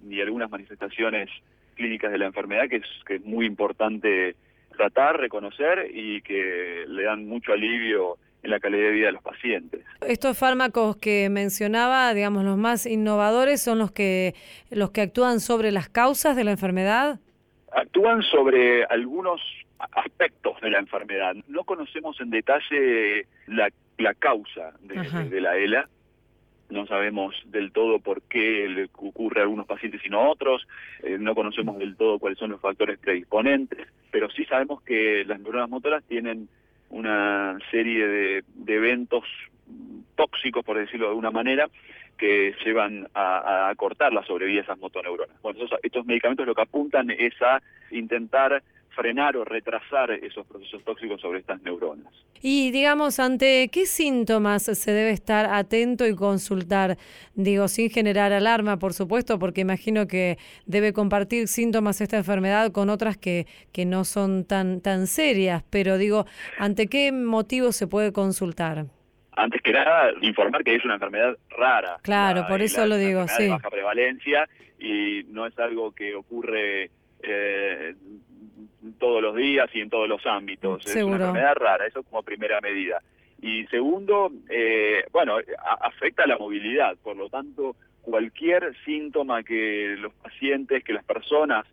y 0.09 0.21
algunas 0.21 0.49
manifestaciones 0.49 1.29
clínicas 1.75 2.11
de 2.11 2.17
la 2.17 2.25
enfermedad 2.25 2.69
que 2.69 2.77
es, 2.77 2.85
que 3.05 3.15
es 3.15 3.25
muy 3.25 3.45
importante 3.45 4.35
tratar, 4.79 5.19
reconocer 5.19 5.91
y 5.93 6.21
que 6.21 6.85
le 6.87 7.03
dan 7.03 7.27
mucho 7.27 7.51
alivio 7.51 8.17
en 8.41 8.51
la 8.51 8.61
calidad 8.61 8.83
de 8.83 8.91
vida 8.91 9.05
de 9.07 9.11
los 9.11 9.21
pacientes. 9.21 9.81
Estos 10.07 10.37
fármacos 10.37 10.95
que 10.95 11.29
mencionaba, 11.29 12.13
digamos, 12.13 12.45
los 12.45 12.55
más 12.57 12.85
innovadores 12.85 13.61
son 13.61 13.77
los 13.77 13.91
que 13.91 14.35
los 14.71 14.91
que 14.91 15.01
actúan 15.01 15.41
sobre 15.41 15.73
las 15.73 15.89
causas 15.89 16.37
de 16.37 16.45
la 16.45 16.51
enfermedad. 16.51 17.19
Actúan 17.73 18.23
sobre 18.23 18.85
algunos 18.85 19.41
aspectos 19.91 20.53
de 20.61 20.69
la 20.69 20.79
enfermedad. 20.79 21.35
No 21.49 21.65
conocemos 21.65 22.19
en 22.21 22.29
detalle 22.29 23.27
la, 23.47 23.67
la 23.97 24.13
causa 24.13 24.71
de, 24.79 24.95
de, 24.95 25.29
de 25.29 25.41
la 25.41 25.57
ELA. 25.57 25.89
No 26.69 26.85
sabemos 26.85 27.35
del 27.45 27.71
todo 27.71 27.99
por 27.99 28.21
qué 28.23 28.67
le 28.69 28.85
ocurre 28.93 29.41
a 29.41 29.43
algunos 29.43 29.65
pacientes 29.65 30.01
y 30.05 30.09
no 30.09 30.21
a 30.21 30.29
otros. 30.29 30.67
Eh, 31.01 31.17
no 31.19 31.33
conocemos 31.33 31.77
del 31.79 31.95
todo 31.95 32.19
cuáles 32.19 32.37
son 32.37 32.51
los 32.51 32.61
factores 32.61 32.99
predisponentes. 32.99 33.87
Pero 34.11 34.29
sí 34.29 34.45
sabemos 34.45 34.81
que 34.83 35.23
las 35.25 35.39
neuronas 35.39 35.69
motoras 35.69 36.03
tienen 36.03 36.47
una 36.89 37.57
serie 37.71 38.07
de, 38.07 38.43
de, 38.53 38.75
eventos 38.75 39.23
tóxicos, 40.15 40.63
por 40.63 40.77
decirlo 40.77 41.05
de 41.05 41.11
alguna 41.11 41.31
manera, 41.31 41.67
que 42.17 42.53
llevan 42.65 43.07
a, 43.13 43.69
a 43.69 43.75
cortar 43.75 44.13
la 44.13 44.23
sobrevida 44.23 44.57
de 44.57 44.63
esas 44.63 44.79
motoneuronas. 44.79 45.41
Bueno, 45.41 45.63
estos, 45.63 45.79
estos 45.83 46.05
medicamentos 46.05 46.45
lo 46.45 46.55
que 46.55 46.61
apuntan 46.61 47.09
es 47.11 47.39
a 47.41 47.61
intentar 47.91 48.61
frenar 48.99 49.37
o 49.37 49.45
retrasar 49.45 50.11
esos 50.11 50.45
procesos 50.45 50.83
tóxicos 50.83 51.21
sobre 51.21 51.39
estas 51.39 51.61
neuronas. 51.61 52.13
Y 52.41 52.71
digamos, 52.71 53.19
¿ante 53.19 53.69
qué 53.71 53.85
síntomas 53.85 54.63
se 54.63 54.91
debe 54.91 55.11
estar 55.11 55.45
atento 55.45 56.05
y 56.05 56.15
consultar? 56.15 56.97
Digo, 57.33 57.69
sin 57.69 57.89
generar 57.89 58.33
alarma, 58.33 58.77
por 58.77 58.93
supuesto, 58.93 59.39
porque 59.39 59.61
imagino 59.61 60.05
que 60.05 60.37
debe 60.65 60.91
compartir 60.91 61.47
síntomas 61.47 62.01
esta 62.01 62.17
enfermedad 62.17 62.73
con 62.73 62.89
otras 62.89 63.15
que, 63.15 63.47
que 63.71 63.85
no 63.85 64.03
son 64.03 64.45
tan, 64.45 64.81
tan 64.81 65.07
serias, 65.07 65.63
pero 65.69 65.97
digo, 65.97 66.25
¿ante 66.57 66.87
qué 66.87 67.13
motivo 67.13 67.71
se 67.71 67.87
puede 67.87 68.11
consultar? 68.11 68.85
Antes 69.31 69.61
que 69.61 69.71
nada, 69.71 70.11
informar 70.21 70.65
que 70.65 70.75
es 70.75 70.83
una 70.83 70.95
enfermedad 70.95 71.37
rara. 71.49 71.97
Claro, 72.01 72.41
la, 72.41 72.47
por 72.47 72.61
eso 72.61 72.81
la, 72.81 72.87
lo 72.87 72.97
digo, 72.97 73.25
sí. 73.29 73.43
De 73.43 73.49
baja 73.49 73.69
prevalencia 73.69 74.49
y 74.77 75.23
no 75.29 75.45
es 75.45 75.57
algo 75.57 75.93
que 75.93 76.15
ocurre 76.15 76.91
eh, 77.21 77.95
todos 78.99 79.21
los 79.21 79.35
días 79.35 79.69
y 79.73 79.81
en 79.81 79.89
todos 79.89 80.07
los 80.07 80.25
ámbitos. 80.25 80.83
Seguro. 80.83 81.15
Es 81.15 81.21
una 81.21 81.29
enfermedad 81.29 81.55
rara, 81.55 81.87
eso 81.87 82.03
como 82.03 82.23
primera 82.23 82.61
medida. 82.61 83.01
Y 83.41 83.65
segundo, 83.67 84.31
eh, 84.49 85.05
bueno, 85.11 85.37
a, 85.37 85.87
afecta 85.87 86.25
la 86.27 86.37
movilidad, 86.37 86.97
por 86.97 87.15
lo 87.15 87.29
tanto, 87.29 87.75
cualquier 88.01 88.75
síntoma 88.83 89.43
que 89.43 89.95
los 89.97 90.13
pacientes, 90.13 90.83
que 90.83 90.93
las 90.93 91.03
personas 91.03 91.65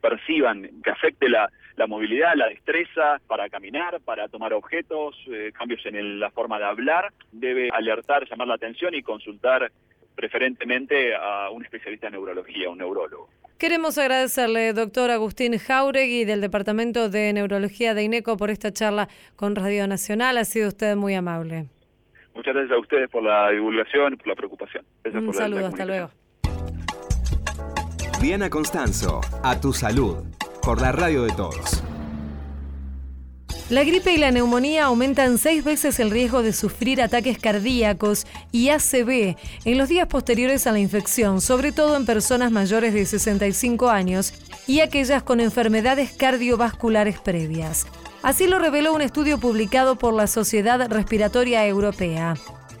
perciban 0.00 0.82
que 0.82 0.90
afecte 0.90 1.28
la, 1.28 1.50
la 1.76 1.86
movilidad, 1.86 2.34
la 2.36 2.48
destreza 2.48 3.20
para 3.26 3.48
caminar, 3.48 4.00
para 4.04 4.28
tomar 4.28 4.52
objetos, 4.52 5.16
eh, 5.26 5.52
cambios 5.56 5.84
en 5.86 5.96
el, 5.96 6.20
la 6.20 6.30
forma 6.30 6.58
de 6.58 6.64
hablar, 6.64 7.12
debe 7.32 7.70
alertar, 7.70 8.28
llamar 8.28 8.48
la 8.48 8.54
atención 8.54 8.94
y 8.94 9.02
consultar 9.02 9.70
preferentemente 10.14 11.14
a 11.14 11.50
un 11.50 11.64
especialista 11.64 12.06
en 12.06 12.14
neurología, 12.14 12.70
un 12.70 12.78
neurólogo. 12.78 13.28
Queremos 13.58 13.96
agradecerle, 13.96 14.74
doctor 14.74 15.10
Agustín 15.10 15.56
Jauregui, 15.58 16.26
del 16.26 16.42
Departamento 16.42 17.08
de 17.08 17.32
Neurología 17.32 17.94
de 17.94 18.02
INECO, 18.02 18.36
por 18.36 18.50
esta 18.50 18.70
charla 18.70 19.08
con 19.34 19.56
Radio 19.56 19.86
Nacional. 19.86 20.36
Ha 20.36 20.44
sido 20.44 20.68
usted 20.68 20.94
muy 20.94 21.14
amable. 21.14 21.66
Muchas 22.34 22.52
gracias 22.52 22.76
a 22.76 22.80
ustedes 22.80 23.08
por 23.08 23.22
la 23.22 23.48
divulgación 23.50 24.12
y 24.12 24.16
por 24.16 24.26
la 24.26 24.34
preocupación. 24.34 24.84
Gracias 25.02 25.24
Un 25.24 25.32
saludo, 25.32 25.60
la 25.60 25.68
hasta 25.68 25.86
luego. 25.86 26.10
Diana 28.20 28.50
Constanzo, 28.50 29.22
a 29.42 29.58
tu 29.58 29.72
salud, 29.72 30.18
por 30.62 30.82
la 30.82 30.92
radio 30.92 31.22
de 31.22 31.32
todos. 31.32 31.82
La 33.68 33.82
gripe 33.82 34.12
y 34.12 34.16
la 34.16 34.30
neumonía 34.30 34.84
aumentan 34.84 35.38
seis 35.38 35.64
veces 35.64 35.98
el 35.98 36.12
riesgo 36.12 36.40
de 36.40 36.52
sufrir 36.52 37.02
ataques 37.02 37.36
cardíacos 37.36 38.24
y 38.52 38.68
ACV 38.68 39.36
en 39.64 39.78
los 39.78 39.88
días 39.88 40.06
posteriores 40.06 40.68
a 40.68 40.72
la 40.72 40.78
infección, 40.78 41.40
sobre 41.40 41.72
todo 41.72 41.96
en 41.96 42.06
personas 42.06 42.52
mayores 42.52 42.94
de 42.94 43.04
65 43.04 43.90
años 43.90 44.34
y 44.68 44.80
aquellas 44.80 45.24
con 45.24 45.40
enfermedades 45.40 46.12
cardiovasculares 46.12 47.18
previas. 47.18 47.88
Así 48.22 48.46
lo 48.46 48.60
reveló 48.60 48.94
un 48.94 49.02
estudio 49.02 49.38
publicado 49.38 49.96
por 49.96 50.14
la 50.14 50.28
Sociedad 50.28 50.88
Respiratoria 50.88 51.66
Europea. 51.66 52.34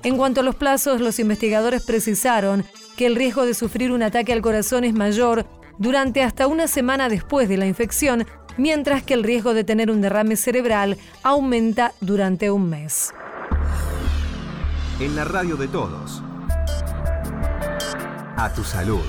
En 0.04 0.16
cuanto 0.16 0.42
a 0.42 0.44
los 0.44 0.54
plazos, 0.54 1.00
los 1.00 1.18
investigadores 1.18 1.82
precisaron 1.82 2.64
que 2.96 3.06
el 3.06 3.16
riesgo 3.16 3.44
de 3.44 3.54
sufrir 3.54 3.90
un 3.90 4.04
ataque 4.04 4.32
al 4.32 4.40
corazón 4.40 4.84
es 4.84 4.94
mayor 4.94 5.46
durante 5.78 6.22
hasta 6.22 6.46
una 6.46 6.68
semana 6.68 7.08
después 7.08 7.48
de 7.48 7.56
la 7.56 7.66
infección, 7.66 8.24
mientras 8.56 9.02
que 9.02 9.14
el 9.14 9.22
riesgo 9.22 9.54
de 9.54 9.64
tener 9.64 9.90
un 9.90 10.00
derrame 10.00 10.36
cerebral 10.36 10.96
aumenta 11.22 11.92
durante 12.00 12.50
un 12.50 12.68
mes. 12.68 13.12
En 15.00 15.14
la 15.14 15.24
radio 15.24 15.56
de 15.56 15.68
todos. 15.68 16.22
A 18.38 18.52
tu 18.54 18.64
salud. 18.64 19.02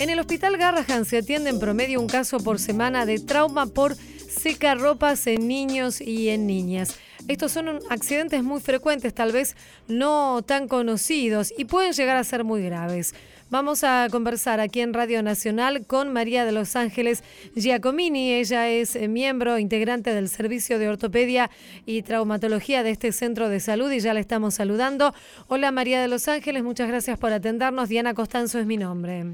En 0.00 0.08
el 0.08 0.18
Hospital 0.18 0.56
Garrahan 0.56 1.04
se 1.04 1.18
atiende 1.18 1.50
en 1.50 1.60
promedio 1.60 2.00
un 2.00 2.06
caso 2.06 2.38
por 2.38 2.58
semana 2.58 3.04
de 3.04 3.18
trauma 3.18 3.66
por 3.66 3.94
secarropas 3.94 5.26
en 5.26 5.46
niños 5.46 6.00
y 6.00 6.30
en 6.30 6.46
niñas. 6.46 6.96
Estos 7.28 7.52
son 7.52 7.80
accidentes 7.90 8.42
muy 8.42 8.60
frecuentes, 8.60 9.12
tal 9.12 9.30
vez 9.30 9.56
no 9.88 10.42
tan 10.42 10.68
conocidos 10.68 11.52
y 11.56 11.66
pueden 11.66 11.92
llegar 11.92 12.16
a 12.16 12.24
ser 12.24 12.44
muy 12.44 12.62
graves. 12.62 13.14
Vamos 13.50 13.82
a 13.82 14.06
conversar 14.12 14.60
aquí 14.60 14.80
en 14.80 14.94
Radio 14.94 15.24
Nacional 15.24 15.84
con 15.84 16.12
María 16.12 16.44
de 16.44 16.52
Los 16.52 16.76
Ángeles 16.76 17.24
Giacomini. 17.56 18.34
Ella 18.34 18.68
es 18.68 18.94
eh, 18.94 19.08
miembro 19.08 19.58
integrante 19.58 20.14
del 20.14 20.28
Servicio 20.28 20.78
de 20.78 20.88
Ortopedia 20.88 21.50
y 21.84 22.02
Traumatología 22.02 22.84
de 22.84 22.90
este 22.90 23.10
centro 23.10 23.48
de 23.48 23.58
salud 23.58 23.90
y 23.90 23.98
ya 23.98 24.14
la 24.14 24.20
estamos 24.20 24.54
saludando. 24.54 25.12
Hola 25.48 25.72
María 25.72 26.00
de 26.00 26.06
Los 26.06 26.28
Ángeles, 26.28 26.62
muchas 26.62 26.86
gracias 26.86 27.18
por 27.18 27.32
atendernos. 27.32 27.88
Diana 27.88 28.14
Costanzo 28.14 28.60
es 28.60 28.66
mi 28.66 28.76
nombre. 28.76 29.24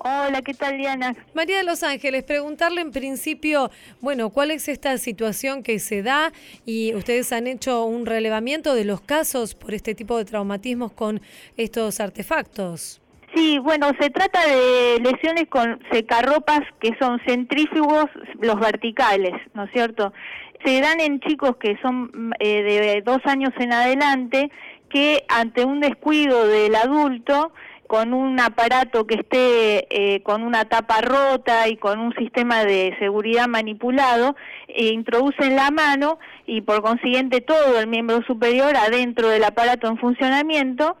Hola, 0.00 0.42
¿qué 0.42 0.52
tal 0.52 0.76
Diana? 0.76 1.14
María 1.34 1.58
de 1.58 1.64
Los 1.64 1.84
Ángeles, 1.84 2.24
preguntarle 2.24 2.80
en 2.80 2.90
principio, 2.90 3.70
bueno, 4.00 4.30
¿cuál 4.30 4.50
es 4.50 4.66
esta 4.66 4.98
situación 4.98 5.62
que 5.62 5.78
se 5.78 6.02
da? 6.02 6.32
Y 6.66 6.92
ustedes 6.96 7.32
han 7.32 7.46
hecho 7.46 7.84
un 7.84 8.06
relevamiento 8.06 8.74
de 8.74 8.84
los 8.84 9.00
casos 9.00 9.54
por 9.54 9.72
este 9.72 9.94
tipo 9.94 10.18
de 10.18 10.24
traumatismos 10.24 10.90
con 10.90 11.22
estos 11.56 12.00
artefactos. 12.00 13.00
Sí, 13.34 13.58
bueno, 13.58 13.90
se 13.98 14.10
trata 14.10 14.46
de 14.46 15.00
lesiones 15.00 15.48
con 15.48 15.80
secarropas 15.90 16.60
que 16.80 16.96
son 17.00 17.20
centrífugos, 17.26 18.06
los 18.40 18.60
verticales, 18.60 19.32
¿no 19.54 19.64
es 19.64 19.72
cierto? 19.72 20.12
Se 20.64 20.80
dan 20.80 21.00
en 21.00 21.20
chicos 21.20 21.56
que 21.56 21.76
son 21.82 22.32
eh, 22.38 22.62
de 22.62 23.02
dos 23.02 23.18
años 23.24 23.50
en 23.58 23.72
adelante 23.72 24.50
que 24.88 25.24
ante 25.28 25.64
un 25.64 25.80
descuido 25.80 26.46
del 26.46 26.76
adulto 26.76 27.52
con 27.88 28.14
un 28.14 28.40
aparato 28.40 29.06
que 29.06 29.16
esté 29.16 29.86
eh, 29.90 30.22
con 30.22 30.42
una 30.42 30.64
tapa 30.64 31.00
rota 31.00 31.68
y 31.68 31.76
con 31.76 31.98
un 31.98 32.14
sistema 32.14 32.64
de 32.64 32.96
seguridad 32.98 33.46
manipulado, 33.46 34.36
e 34.68 34.86
introducen 34.86 35.56
la 35.56 35.70
mano 35.70 36.18
y 36.46 36.62
por 36.62 36.82
consiguiente 36.82 37.40
todo 37.40 37.78
el 37.78 37.86
miembro 37.86 38.22
superior 38.26 38.76
adentro 38.76 39.28
del 39.28 39.44
aparato 39.44 39.88
en 39.88 39.98
funcionamiento 39.98 40.96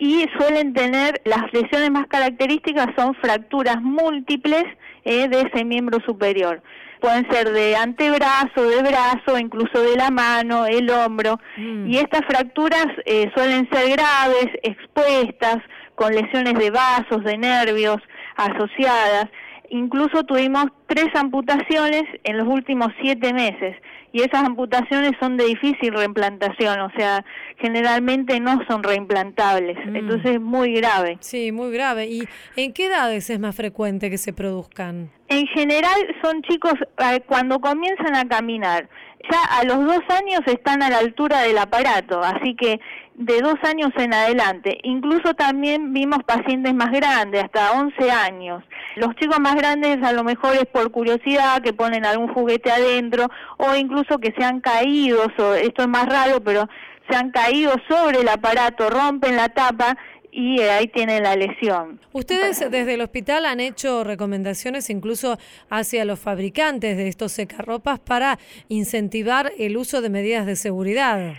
y 0.00 0.26
suelen 0.38 0.72
tener, 0.72 1.20
las 1.26 1.52
lesiones 1.52 1.90
más 1.90 2.06
características 2.06 2.86
son 2.96 3.14
fracturas 3.16 3.82
múltiples 3.82 4.64
eh, 5.04 5.28
de 5.28 5.42
ese 5.42 5.62
miembro 5.62 5.98
superior. 6.06 6.62
Pueden 7.00 7.30
ser 7.30 7.52
de 7.52 7.76
antebrazo, 7.76 8.62
de 8.62 8.82
brazo, 8.82 9.38
incluso 9.38 9.82
de 9.82 9.96
la 9.96 10.10
mano, 10.10 10.64
el 10.64 10.88
hombro. 10.88 11.38
Mm. 11.58 11.90
Y 11.90 11.98
estas 11.98 12.22
fracturas 12.26 12.86
eh, 13.04 13.30
suelen 13.34 13.68
ser 13.70 13.90
graves, 13.90 14.48
expuestas, 14.62 15.58
con 15.96 16.14
lesiones 16.14 16.54
de 16.54 16.70
vasos, 16.70 17.22
de 17.22 17.36
nervios 17.36 17.98
asociadas. 18.36 19.28
Incluso 19.68 20.24
tuvimos 20.24 20.66
tres 20.86 21.08
amputaciones 21.14 22.04
en 22.24 22.38
los 22.38 22.48
últimos 22.48 22.88
siete 23.02 23.34
meses 23.34 23.76
y 24.12 24.22
esas 24.22 24.44
amputaciones 24.44 25.12
son 25.20 25.36
de 25.36 25.44
difícil 25.44 25.94
reimplantación, 25.94 26.80
o 26.80 26.90
sea, 26.96 27.24
generalmente 27.58 28.40
no 28.40 28.58
son 28.68 28.82
reimplantables, 28.82 29.76
mm. 29.86 29.96
entonces 29.96 30.32
es 30.32 30.40
muy 30.40 30.74
grave. 30.74 31.18
Sí, 31.20 31.52
muy 31.52 31.72
grave. 31.72 32.06
¿Y 32.06 32.28
en 32.56 32.72
qué 32.72 32.86
edades 32.86 33.30
es 33.30 33.38
más 33.38 33.54
frecuente 33.54 34.10
que 34.10 34.18
se 34.18 34.32
produzcan? 34.32 35.10
En 35.28 35.46
general 35.48 35.98
son 36.22 36.42
chicos 36.42 36.74
eh, 36.98 37.20
cuando 37.26 37.60
comienzan 37.60 38.16
a 38.16 38.26
caminar. 38.26 38.88
Ya 39.30 39.42
a 39.58 39.64
los 39.64 39.84
dos 39.84 40.00
años 40.08 40.40
están 40.46 40.82
a 40.82 40.90
la 40.90 40.98
altura 40.98 41.42
del 41.42 41.58
aparato, 41.58 42.20
así 42.22 42.56
que 42.56 42.80
de 43.20 43.42
dos 43.42 43.56
años 43.64 43.90
en 43.98 44.14
adelante. 44.14 44.78
Incluso 44.82 45.34
también 45.34 45.92
vimos 45.92 46.20
pacientes 46.24 46.72
más 46.72 46.90
grandes, 46.90 47.44
hasta 47.44 47.72
11 47.72 48.10
años. 48.10 48.64
Los 48.96 49.14
chicos 49.16 49.38
más 49.38 49.54
grandes 49.56 50.02
a 50.02 50.12
lo 50.12 50.24
mejor 50.24 50.56
es 50.56 50.64
por 50.64 50.90
curiosidad, 50.90 51.60
que 51.60 51.74
ponen 51.74 52.06
algún 52.06 52.32
juguete 52.32 52.70
adentro, 52.70 53.28
o 53.58 53.74
incluso 53.74 54.18
que 54.18 54.32
se 54.36 54.42
han 54.42 54.60
caído, 54.60 55.24
esto 55.26 55.82
es 55.82 55.88
más 55.88 56.06
raro, 56.06 56.40
pero 56.42 56.66
se 57.10 57.14
han 57.16 57.30
caído 57.30 57.74
sobre 57.88 58.20
el 58.20 58.28
aparato, 58.28 58.88
rompen 58.88 59.36
la 59.36 59.50
tapa 59.50 59.98
y 60.32 60.60
ahí 60.60 60.88
tienen 60.88 61.24
la 61.24 61.36
lesión. 61.36 62.00
Ustedes 62.12 62.58
desde 62.70 62.94
el 62.94 63.02
hospital 63.02 63.44
han 63.44 63.60
hecho 63.60 64.02
recomendaciones 64.02 64.88
incluso 64.88 65.38
hacia 65.68 66.06
los 66.06 66.20
fabricantes 66.20 66.96
de 66.96 67.08
estos 67.08 67.32
secarropas 67.32 67.98
para 67.98 68.38
incentivar 68.68 69.52
el 69.58 69.76
uso 69.76 70.00
de 70.00 70.08
medidas 70.08 70.46
de 70.46 70.56
seguridad. 70.56 71.34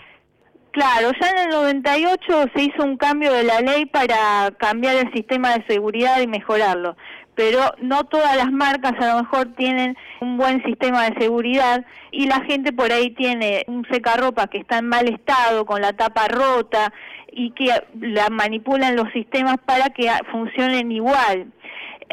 Claro, 0.72 1.10
ya 1.20 1.28
en 1.28 1.38
el 1.38 1.48
98 1.50 2.50
se 2.54 2.62
hizo 2.62 2.82
un 2.82 2.96
cambio 2.96 3.30
de 3.34 3.42
la 3.42 3.60
ley 3.60 3.84
para 3.84 4.50
cambiar 4.56 4.96
el 4.96 5.12
sistema 5.12 5.52
de 5.52 5.66
seguridad 5.66 6.18
y 6.22 6.26
mejorarlo, 6.26 6.96
pero 7.34 7.60
no 7.82 8.04
todas 8.04 8.34
las 8.38 8.50
marcas 8.50 8.94
a 8.98 9.14
lo 9.14 9.22
mejor 9.22 9.54
tienen 9.54 9.98
un 10.22 10.38
buen 10.38 10.64
sistema 10.64 11.10
de 11.10 11.20
seguridad 11.20 11.84
y 12.10 12.26
la 12.26 12.40
gente 12.44 12.72
por 12.72 12.90
ahí 12.90 13.10
tiene 13.10 13.64
un 13.66 13.86
secarropa 13.90 14.46
que 14.46 14.58
está 14.58 14.78
en 14.78 14.88
mal 14.88 15.06
estado, 15.08 15.66
con 15.66 15.82
la 15.82 15.92
tapa 15.92 16.26
rota 16.28 16.90
y 17.30 17.50
que 17.50 17.68
la 18.00 18.30
manipulan 18.30 18.96
los 18.96 19.12
sistemas 19.12 19.58
para 19.66 19.90
que 19.90 20.10
funcionen 20.30 20.90
igual. 20.90 21.52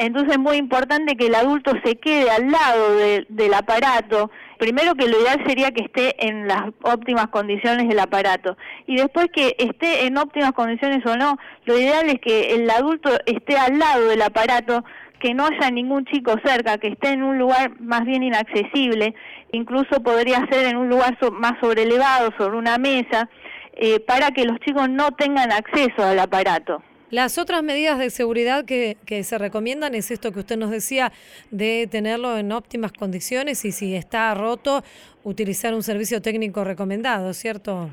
Entonces 0.00 0.32
es 0.32 0.38
muy 0.38 0.56
importante 0.56 1.14
que 1.14 1.26
el 1.26 1.34
adulto 1.34 1.72
se 1.84 1.96
quede 1.96 2.30
al 2.30 2.50
lado 2.50 2.96
del 3.28 3.52
aparato. 3.52 4.30
Primero 4.58 4.94
que 4.94 5.06
lo 5.06 5.20
ideal 5.20 5.44
sería 5.46 5.72
que 5.72 5.82
esté 5.82 6.26
en 6.26 6.48
las 6.48 6.68
óptimas 6.80 7.26
condiciones 7.26 7.86
del 7.86 7.98
aparato. 7.98 8.56
Y 8.86 8.96
después 8.96 9.26
que 9.30 9.54
esté 9.58 10.06
en 10.06 10.16
óptimas 10.16 10.52
condiciones 10.52 11.04
o 11.04 11.18
no, 11.18 11.36
lo 11.66 11.78
ideal 11.78 12.08
es 12.08 12.18
que 12.18 12.54
el 12.54 12.70
adulto 12.70 13.10
esté 13.26 13.58
al 13.58 13.78
lado 13.78 14.06
del 14.06 14.22
aparato, 14.22 14.86
que 15.20 15.34
no 15.34 15.44
haya 15.44 15.70
ningún 15.70 16.06
chico 16.06 16.32
cerca, 16.42 16.78
que 16.78 16.88
esté 16.88 17.10
en 17.10 17.22
un 17.22 17.38
lugar 17.38 17.78
más 17.78 18.06
bien 18.06 18.22
inaccesible, 18.22 19.14
incluso 19.52 20.02
podría 20.02 20.46
ser 20.50 20.64
en 20.64 20.78
un 20.78 20.88
lugar 20.88 21.18
más 21.32 21.60
sobrelevado, 21.60 22.32
sobre 22.38 22.56
una 22.56 22.78
mesa, 22.78 23.28
eh, 23.74 24.00
para 24.00 24.30
que 24.30 24.46
los 24.46 24.58
chicos 24.60 24.88
no 24.88 25.10
tengan 25.10 25.52
acceso 25.52 26.02
al 26.02 26.18
aparato. 26.20 26.82
Las 27.10 27.38
otras 27.38 27.64
medidas 27.64 27.98
de 27.98 28.08
seguridad 28.08 28.64
que, 28.64 28.96
se 29.24 29.38
recomiendan 29.38 29.96
es 29.96 30.12
esto 30.12 30.30
que 30.30 30.38
usted 30.40 30.56
nos 30.56 30.70
decía, 30.70 31.12
de 31.50 31.88
tenerlo 31.90 32.38
en 32.38 32.52
óptimas 32.52 32.92
condiciones 32.92 33.64
y 33.64 33.72
si 33.72 33.96
está 33.96 34.32
roto, 34.34 34.84
utilizar 35.24 35.74
un 35.74 35.82
servicio 35.82 36.22
técnico 36.22 36.62
recomendado, 36.62 37.34
¿cierto? 37.34 37.90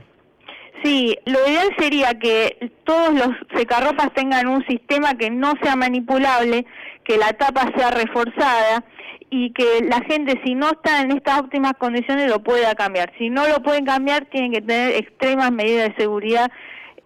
Sí, 0.84 1.18
lo 1.26 1.40
ideal 1.50 1.70
sería 1.80 2.14
que 2.20 2.72
todos 2.84 3.12
los 3.16 3.30
secarropas 3.56 4.14
tengan 4.14 4.48
un 4.48 4.64
sistema 4.68 5.16
que 5.16 5.32
no 5.32 5.54
sea 5.64 5.76
manipulable, 5.76 6.68
que 7.04 7.18
la 7.18 7.34
tapa 7.34 7.72
sea 7.76 7.90
reforzada 7.90 8.84
y 9.32 9.52
que 9.54 9.84
la 9.84 10.02
gente 10.02 10.40
si 10.46 10.54
no 10.54 10.70
está 10.70 11.02
en 11.02 11.12
estas 11.12 11.40
óptimas 11.40 11.74
condiciones 11.80 12.30
lo 12.30 12.44
pueda 12.44 12.76
cambiar. 12.76 13.12
Si 13.18 13.32
no 13.32 13.48
lo 13.48 13.64
pueden 13.64 13.86
cambiar, 13.86 14.26
tienen 14.26 14.52
que 14.52 14.62
tener 14.62 14.94
extremas 14.96 15.52
medidas 15.52 15.90
de 15.90 16.04
seguridad 16.04 16.52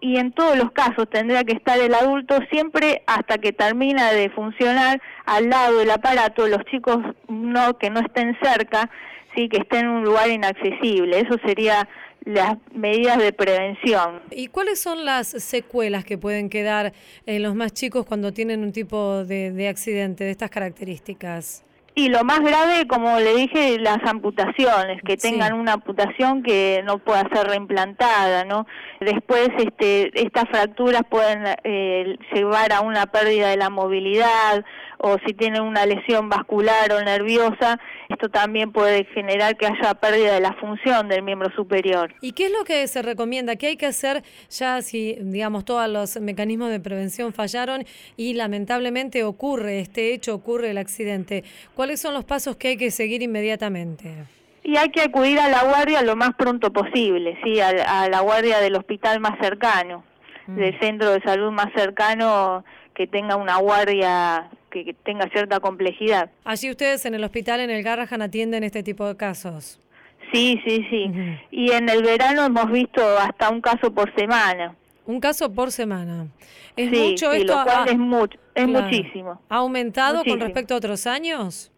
y 0.02 0.16
en 0.18 0.32
todos 0.32 0.58
los 0.58 0.72
casos 0.72 1.08
tendría 1.08 1.44
que 1.44 1.52
estar 1.52 1.78
el 1.78 1.94
adulto 1.94 2.38
siempre 2.50 3.02
hasta 3.06 3.38
que 3.38 3.52
termina 3.52 4.12
de 4.12 4.30
funcionar 4.30 5.00
al 5.24 5.48
lado 5.48 5.78
del 5.78 5.90
aparato, 5.92 6.48
los 6.48 6.64
chicos 6.64 6.98
no 7.28 7.78
que 7.78 7.88
no 7.88 8.00
estén 8.00 8.36
cerca, 8.42 8.90
sí 9.34 9.48
que 9.48 9.58
estén 9.58 9.86
en 9.86 9.90
un 9.90 10.04
lugar 10.04 10.28
inaccesible. 10.28 11.20
Eso 11.20 11.36
sería 11.46 11.88
las 12.24 12.56
medidas 12.74 13.18
de 13.18 13.32
prevención. 13.32 14.20
¿Y 14.32 14.48
cuáles 14.48 14.80
son 14.80 15.04
las 15.04 15.28
secuelas 15.28 16.04
que 16.04 16.18
pueden 16.18 16.50
quedar 16.50 16.92
en 17.26 17.42
los 17.44 17.54
más 17.54 17.72
chicos 17.72 18.04
cuando 18.04 18.32
tienen 18.32 18.64
un 18.64 18.72
tipo 18.72 19.24
de, 19.24 19.52
de 19.52 19.68
accidente 19.68 20.24
de 20.24 20.32
estas 20.32 20.50
características? 20.50 21.64
Y 21.94 22.08
lo 22.08 22.24
más 22.24 22.40
grave, 22.40 22.86
como 22.86 23.18
le 23.18 23.34
dije, 23.34 23.78
las 23.78 23.98
amputaciones, 24.04 25.02
que 25.02 25.18
tengan 25.18 25.52
una 25.52 25.74
amputación 25.74 26.42
que 26.42 26.80
no 26.84 26.98
pueda 26.98 27.28
ser 27.30 27.48
reimplantada, 27.48 28.44
¿no? 28.44 28.66
Después, 29.00 29.50
este, 29.58 30.10
estas 30.18 30.48
fracturas 30.48 31.02
pueden 31.10 31.44
eh, 31.64 32.16
llevar 32.32 32.72
a 32.72 32.80
una 32.80 33.04
pérdida 33.06 33.50
de 33.50 33.58
la 33.58 33.68
movilidad 33.68 34.64
o 35.02 35.18
si 35.26 35.34
tienen 35.34 35.62
una 35.62 35.84
lesión 35.84 36.28
vascular 36.28 36.92
o 36.92 37.02
nerviosa, 37.02 37.78
esto 38.08 38.28
también 38.28 38.70
puede 38.70 39.04
generar 39.06 39.56
que 39.56 39.66
haya 39.66 39.94
pérdida 39.94 40.34
de 40.34 40.40
la 40.40 40.52
función 40.54 41.08
del 41.08 41.22
miembro 41.22 41.50
superior. 41.56 42.14
¿Y 42.20 42.32
qué 42.32 42.46
es 42.46 42.52
lo 42.52 42.64
que 42.64 42.86
se 42.86 43.02
recomienda? 43.02 43.56
¿Qué 43.56 43.66
hay 43.66 43.76
que 43.76 43.86
hacer 43.86 44.22
ya 44.48 44.80
si, 44.80 45.16
digamos, 45.20 45.64
todos 45.64 45.88
los 45.88 46.20
mecanismos 46.20 46.70
de 46.70 46.78
prevención 46.78 47.32
fallaron 47.32 47.84
y 48.16 48.34
lamentablemente 48.34 49.24
ocurre 49.24 49.80
este 49.80 50.14
hecho, 50.14 50.36
ocurre 50.36 50.70
el 50.70 50.78
accidente? 50.78 51.42
¿Cuáles 51.74 52.00
son 52.00 52.14
los 52.14 52.24
pasos 52.24 52.54
que 52.56 52.68
hay 52.68 52.76
que 52.76 52.92
seguir 52.92 53.22
inmediatamente? 53.22 54.14
Y 54.62 54.76
hay 54.76 54.90
que 54.90 55.02
acudir 55.02 55.40
a 55.40 55.48
la 55.48 55.64
guardia 55.64 56.02
lo 56.02 56.14
más 56.14 56.36
pronto 56.36 56.72
posible, 56.72 57.36
sí, 57.42 57.60
a, 57.60 58.08
la 58.08 58.20
guardia 58.20 58.60
del 58.60 58.76
hospital 58.76 59.18
más 59.18 59.36
cercano. 59.40 60.04
Mm. 60.46 60.56
del 60.56 60.80
centro 60.80 61.10
de 61.10 61.20
salud 61.22 61.52
más 61.52 61.68
cercano 61.72 62.64
que 62.94 63.06
tenga 63.06 63.36
una 63.36 63.58
guardia 63.58 64.50
que, 64.72 64.94
tenga 65.04 65.28
cierta 65.28 65.60
complejidad. 65.60 66.30
Allí 66.44 66.70
ustedes 66.70 67.04
en 67.06 67.14
el 67.14 67.22
hospital 67.22 67.60
en 67.60 67.70
el 67.70 67.82
Garrahan 67.82 68.22
atienden 68.22 68.64
este 68.64 68.82
tipo 68.82 69.06
de 69.06 69.16
casos. 69.16 69.78
Sí, 70.32 70.60
sí, 70.66 70.86
sí. 70.90 71.10
Y 71.50 71.70
en 71.72 71.88
el 71.88 72.02
verano 72.02 72.44
hemos 72.46 72.70
visto 72.72 73.02
hasta 73.18 73.50
un 73.50 73.60
caso 73.60 73.92
por 73.92 74.12
semana. 74.14 74.74
Un 75.04 75.20
caso 75.20 75.52
por 75.52 75.70
semana. 75.70 76.26
¿Es 76.76 76.90
sí, 76.90 76.96
mucho 77.10 77.32
sí, 77.32 77.40
esto? 77.42 77.56
lo 77.58 77.64
cual 77.64 77.88
ha- 77.88 77.90
es, 77.90 77.98
mucho, 77.98 78.38
es 78.54 78.66
claro. 78.66 78.86
muchísimo. 78.86 79.40
¿Ha 79.48 79.56
aumentado 79.56 80.24
con 80.24 80.40
respecto 80.40 80.74
a 80.74 80.78
otros 80.78 81.06
años? 81.06 81.70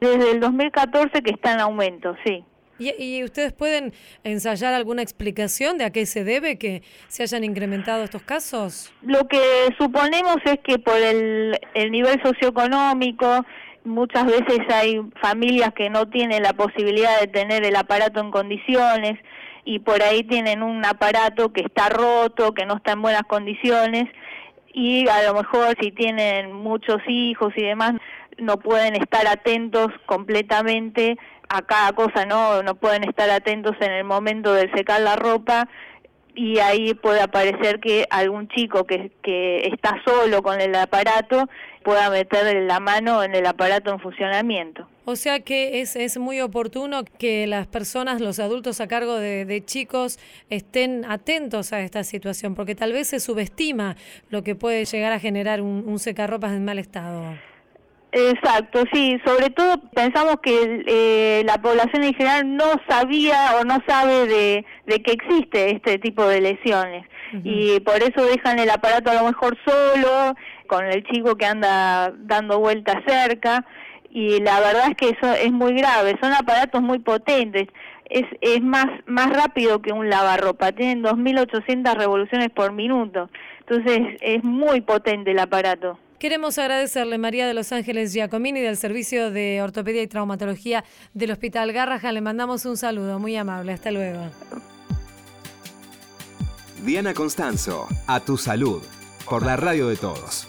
Desde 0.00 0.30
el 0.32 0.40
2014 0.40 1.22
que 1.22 1.30
está 1.32 1.54
en 1.54 1.60
aumento, 1.60 2.14
sí. 2.24 2.44
¿Y, 2.78 3.24
ustedes 3.24 3.52
pueden 3.52 3.92
ensayar 4.24 4.74
alguna 4.74 5.02
explicación 5.02 5.78
de 5.78 5.84
a 5.84 5.90
qué 5.90 6.06
se 6.06 6.24
debe 6.24 6.58
que 6.58 6.82
se 7.08 7.22
hayan 7.22 7.44
incrementado 7.44 8.04
estos 8.04 8.22
casos? 8.22 8.92
Lo 9.02 9.26
que 9.28 9.40
suponemos 9.78 10.36
es 10.44 10.58
que 10.62 10.78
por 10.78 10.98
el 10.98 11.58
nivel 11.90 12.20
socioeconómico, 12.22 13.44
muchas 13.86 14.26
veces 14.26 14.60
hay 14.72 15.00
familias 15.20 15.72
que 15.74 15.88
no 15.88 16.08
tienen 16.08 16.42
la 16.42 16.52
posibilidad 16.52 17.20
de 17.20 17.28
tener 17.28 17.64
el 17.64 17.76
aparato 17.76 18.20
en 18.20 18.30
condiciones 18.30 19.18
y 19.64 19.78
por 19.78 20.02
ahí 20.02 20.22
tienen 20.24 20.62
un 20.62 20.84
aparato 20.84 21.52
que 21.52 21.62
está 21.62 21.88
roto, 21.88 22.52
que 22.52 22.66
no 22.66 22.76
está 22.76 22.92
en 22.92 23.02
buenas 23.02 23.22
condiciones 23.22 24.04
y 24.72 25.08
a 25.08 25.22
lo 25.22 25.34
mejor 25.34 25.74
si 25.80 25.90
tienen 25.90 26.52
muchos 26.52 26.98
hijos 27.08 27.52
y 27.56 27.62
demás 27.62 27.94
no 28.38 28.58
pueden 28.58 28.94
estar 28.96 29.26
atentos 29.26 29.88
completamente 30.06 31.16
a 31.48 31.62
cada 31.62 31.92
cosa, 31.92 32.26
no 32.26 32.62
no 32.62 32.74
pueden 32.74 33.04
estar 33.04 33.30
atentos 33.30 33.76
en 33.80 33.92
el 33.92 34.04
momento 34.04 34.52
de 34.52 34.70
secar 34.74 35.00
la 35.00 35.16
ropa 35.16 35.68
y 36.36 36.58
ahí 36.58 36.92
puede 36.94 37.22
aparecer 37.22 37.80
que 37.80 38.06
algún 38.10 38.46
chico 38.48 38.84
que, 38.84 39.10
que 39.22 39.68
está 39.68 40.00
solo 40.04 40.42
con 40.42 40.60
el 40.60 40.74
aparato 40.74 41.48
pueda 41.82 42.10
meter 42.10 42.62
la 42.64 42.78
mano 42.78 43.22
en 43.22 43.34
el 43.34 43.46
aparato 43.46 43.90
en 43.90 44.00
funcionamiento. 44.00 44.86
O 45.06 45.16
sea 45.16 45.40
que 45.40 45.80
es, 45.80 45.96
es 45.96 46.18
muy 46.18 46.40
oportuno 46.40 47.04
que 47.18 47.46
las 47.46 47.66
personas, 47.66 48.20
los 48.20 48.38
adultos 48.38 48.80
a 48.80 48.88
cargo 48.88 49.14
de, 49.14 49.46
de 49.46 49.64
chicos, 49.64 50.18
estén 50.50 51.04
atentos 51.06 51.72
a 51.72 51.80
esta 51.80 52.04
situación, 52.04 52.54
porque 52.54 52.74
tal 52.74 52.92
vez 52.92 53.08
se 53.08 53.20
subestima 53.20 53.96
lo 54.28 54.42
que 54.42 54.54
puede 54.54 54.84
llegar 54.84 55.12
a 55.12 55.18
generar 55.18 55.62
un, 55.62 55.84
un 55.86 55.98
secarropas 55.98 56.52
en 56.52 56.64
mal 56.64 56.78
estado. 56.78 57.34
Exacto, 58.18 58.84
sí, 58.94 59.20
sobre 59.26 59.50
todo 59.50 59.78
pensamos 59.94 60.36
que 60.42 60.82
eh, 60.86 61.42
la 61.44 61.58
población 61.58 62.02
en 62.02 62.14
general 62.14 62.56
no 62.56 62.64
sabía 62.88 63.56
o 63.60 63.64
no 63.64 63.76
sabe 63.86 64.26
de, 64.26 64.64
de 64.86 65.02
que 65.02 65.12
existe 65.12 65.72
este 65.72 65.98
tipo 65.98 66.26
de 66.26 66.40
lesiones. 66.40 67.04
Y 67.44 67.80
por 67.80 67.96
eso 67.96 68.24
dejan 68.24 68.58
el 68.58 68.70
aparato 68.70 69.10
a 69.10 69.14
lo 69.14 69.24
mejor 69.24 69.58
solo, 69.66 70.34
con 70.66 70.86
el 70.86 71.04
chico 71.04 71.36
que 71.36 71.44
anda 71.44 72.10
dando 72.16 72.58
vueltas 72.58 73.02
cerca 73.06 73.66
y 74.08 74.40
la 74.40 74.60
verdad 74.60 74.88
es 74.92 74.96
que 74.96 75.10
eso 75.10 75.34
es 75.34 75.52
muy 75.52 75.74
grave, 75.74 76.16
son 76.22 76.32
aparatos 76.32 76.80
muy 76.80 77.00
potentes, 77.00 77.68
es, 78.08 78.24
es 78.40 78.62
más, 78.62 78.86
más 79.04 79.28
rápido 79.28 79.82
que 79.82 79.92
un 79.92 80.08
lavarropa, 80.08 80.72
tienen 80.72 81.02
2.800 81.02 81.94
revoluciones 81.96 82.48
por 82.48 82.72
minuto, 82.72 83.28
entonces 83.60 84.16
es 84.22 84.42
muy 84.42 84.80
potente 84.80 85.32
el 85.32 85.38
aparato. 85.38 85.98
Queremos 86.18 86.58
agradecerle 86.58 87.18
María 87.18 87.46
de 87.46 87.52
Los 87.52 87.72
Ángeles 87.72 88.12
Giacomini 88.12 88.60
del 88.60 88.78
Servicio 88.78 89.30
de 89.30 89.60
Ortopedia 89.62 90.02
y 90.02 90.06
Traumatología 90.06 90.82
del 91.12 91.30
Hospital 91.30 91.72
Garrahan. 91.72 92.14
Le 92.14 92.22
mandamos 92.22 92.64
un 92.64 92.78
saludo 92.78 93.18
muy 93.18 93.36
amable. 93.36 93.72
Hasta 93.72 93.90
luego. 93.90 94.20
Diana 96.84 97.12
Constanzo, 97.12 97.86
a 98.06 98.20
tu 98.20 98.38
salud, 98.38 98.82
por 99.28 99.44
la 99.44 99.56
radio 99.56 99.88
de 99.88 99.96
todos. 99.96 100.48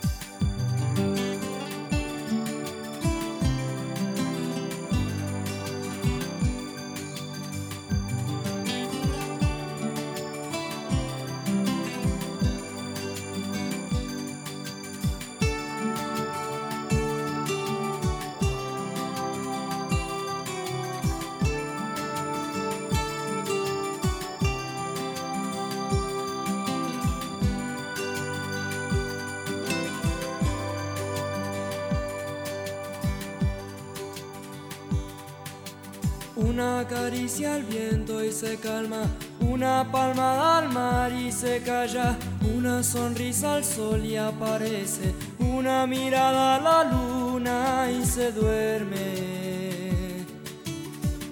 Una 37.08 37.16
caricia 37.16 37.54
al 37.56 37.64
viento 37.64 38.22
y 38.22 38.34
se 38.34 38.58
calma, 38.58 39.04
una 39.40 39.90
palmada 39.90 40.58
al 40.58 40.68
mar 40.70 41.10
y 41.14 41.32
se 41.32 41.62
calla, 41.62 42.18
una 42.54 42.84
sonrisa 42.84 43.56
al 43.56 43.64
sol 43.64 44.04
y 44.04 44.18
aparece, 44.18 45.16
una 45.40 45.88
mirada 45.88 46.58
a 46.58 46.60
la 46.60 46.84
luna 46.84 47.90
y 47.90 48.06
se 48.06 48.34
duerme. 48.34 50.18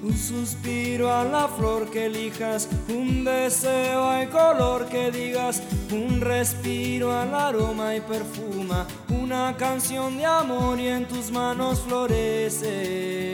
Un 0.02 0.18
suspiro 0.18 1.12
a 1.12 1.26
la 1.26 1.50
flor 1.50 1.92
que 1.92 2.06
elijas, 2.06 2.70
un 2.88 3.26
deseo 3.26 4.06
al 4.06 4.30
color 4.30 4.86
que 4.88 5.12
digas, 5.12 5.62
un 5.92 6.22
respiro 6.22 7.12
al 7.12 7.36
aroma 7.36 7.94
y 7.98 8.00
perfuma, 8.00 8.88
una 9.10 9.54
canción 9.58 10.16
de 10.16 10.26
amor 10.26 10.80
y 10.80 10.88
en 10.88 11.06
tus 11.06 11.32
manos 11.32 11.82
florece. 11.82 13.26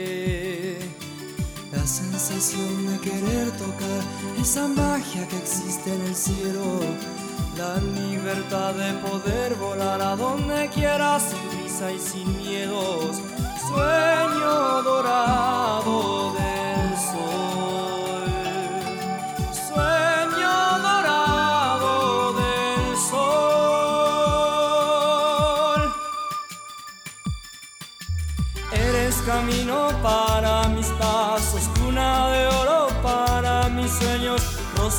La 1.72 1.86
sensación 1.86 2.86
de 2.86 2.98
querer 3.00 3.50
tocar 3.52 4.02
esa 4.38 4.68
magia 4.68 5.26
que 5.26 5.38
existe 5.38 5.92
en 5.92 6.02
el 6.02 6.14
cielo. 6.14 6.80
La 7.56 7.76
libertad 7.98 8.74
de 8.74 8.92
poder 9.08 9.54
volar 9.54 10.00
a 10.02 10.14
donde 10.14 10.68
quieras 10.68 11.30
sin 11.30 11.60
prisa 11.60 11.90
y 11.90 11.98
sin 11.98 12.36
miedos. 12.36 13.16
Sueño 13.66 14.82
dorado 14.82 16.11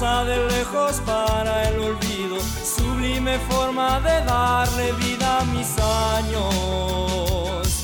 de 0.02 0.48
lejos 0.50 1.00
para 1.06 1.70
el 1.70 1.80
olvido, 1.80 2.38
sublime 2.66 3.38
forma 3.48 4.00
de 4.00 4.26
darle 4.26 4.92
vida 4.94 5.42
a 5.42 5.46
mis 5.46 5.70
años. 6.18 7.84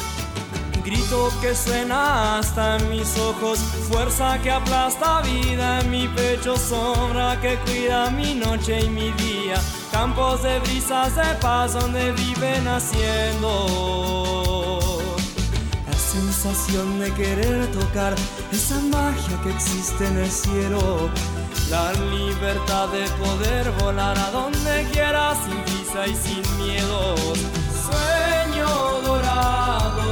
Grito 0.83 1.31
que 1.39 1.53
suena 1.55 2.39
hasta 2.39 2.77
en 2.77 2.89
mis 2.89 3.15
ojos, 3.19 3.59
fuerza 3.89 4.39
que 4.41 4.49
aplasta 4.49 5.21
vida 5.21 5.81
en 5.81 5.91
mi 5.91 6.07
pecho, 6.07 6.57
sombra 6.57 7.39
que 7.39 7.59
cuida 7.59 8.09
mi 8.09 8.33
noche 8.33 8.81
y 8.81 8.89
mi 8.89 9.11
día, 9.11 9.61
campos 9.91 10.41
de 10.41 10.59
brisas 10.61 11.15
de 11.15 11.35
paz 11.39 11.73
donde 11.73 12.11
viven 12.13 12.67
haciendo. 12.67 13.51
La 15.87 15.93
sensación 15.93 16.99
de 16.99 17.13
querer 17.13 17.67
tocar 17.71 18.15
esa 18.51 18.79
magia 18.79 19.39
que 19.43 19.51
existe 19.51 20.07
en 20.07 20.17
el 20.17 20.31
cielo. 20.31 21.11
La 21.69 21.93
libertad 21.93 22.87
de 22.89 23.05
poder 23.23 23.71
volar 23.79 24.17
a 24.17 24.31
donde 24.31 24.87
quiera 24.91 25.35
sin 25.35 25.55
prisa 25.61 26.07
y 26.07 26.15
sin 26.15 26.57
miedos. 26.57 27.37
Sueño 27.85 29.01
dorado 29.05 30.08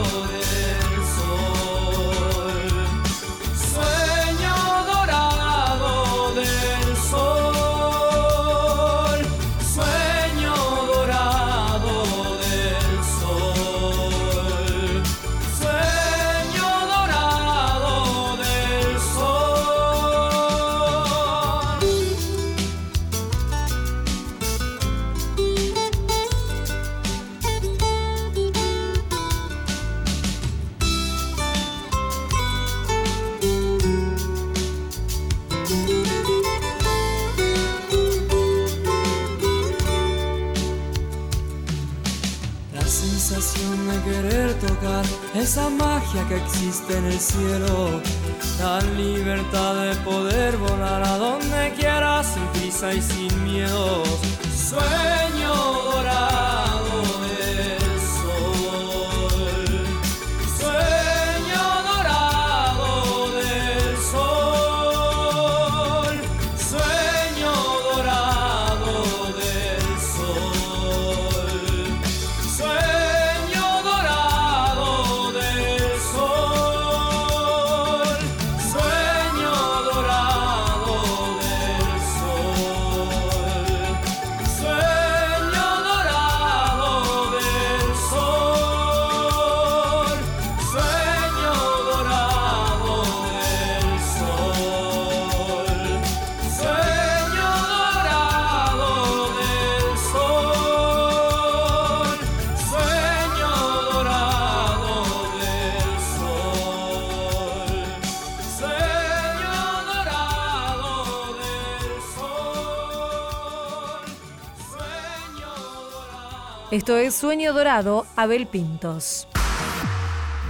Esto 116.78 116.95
es 116.95 117.15
Sueño 117.15 117.53
Dorado, 117.53 118.05
Abel 118.15 118.45
Pintos. 118.45 119.28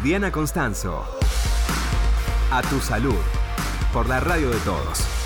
Diana 0.04 0.30
Constanzo. 0.30 1.06
A 2.52 2.62
tu 2.64 2.82
salud. 2.82 3.16
Por 3.94 4.10
la 4.10 4.20
radio 4.20 4.50
de 4.50 4.60
todos. 4.60 5.17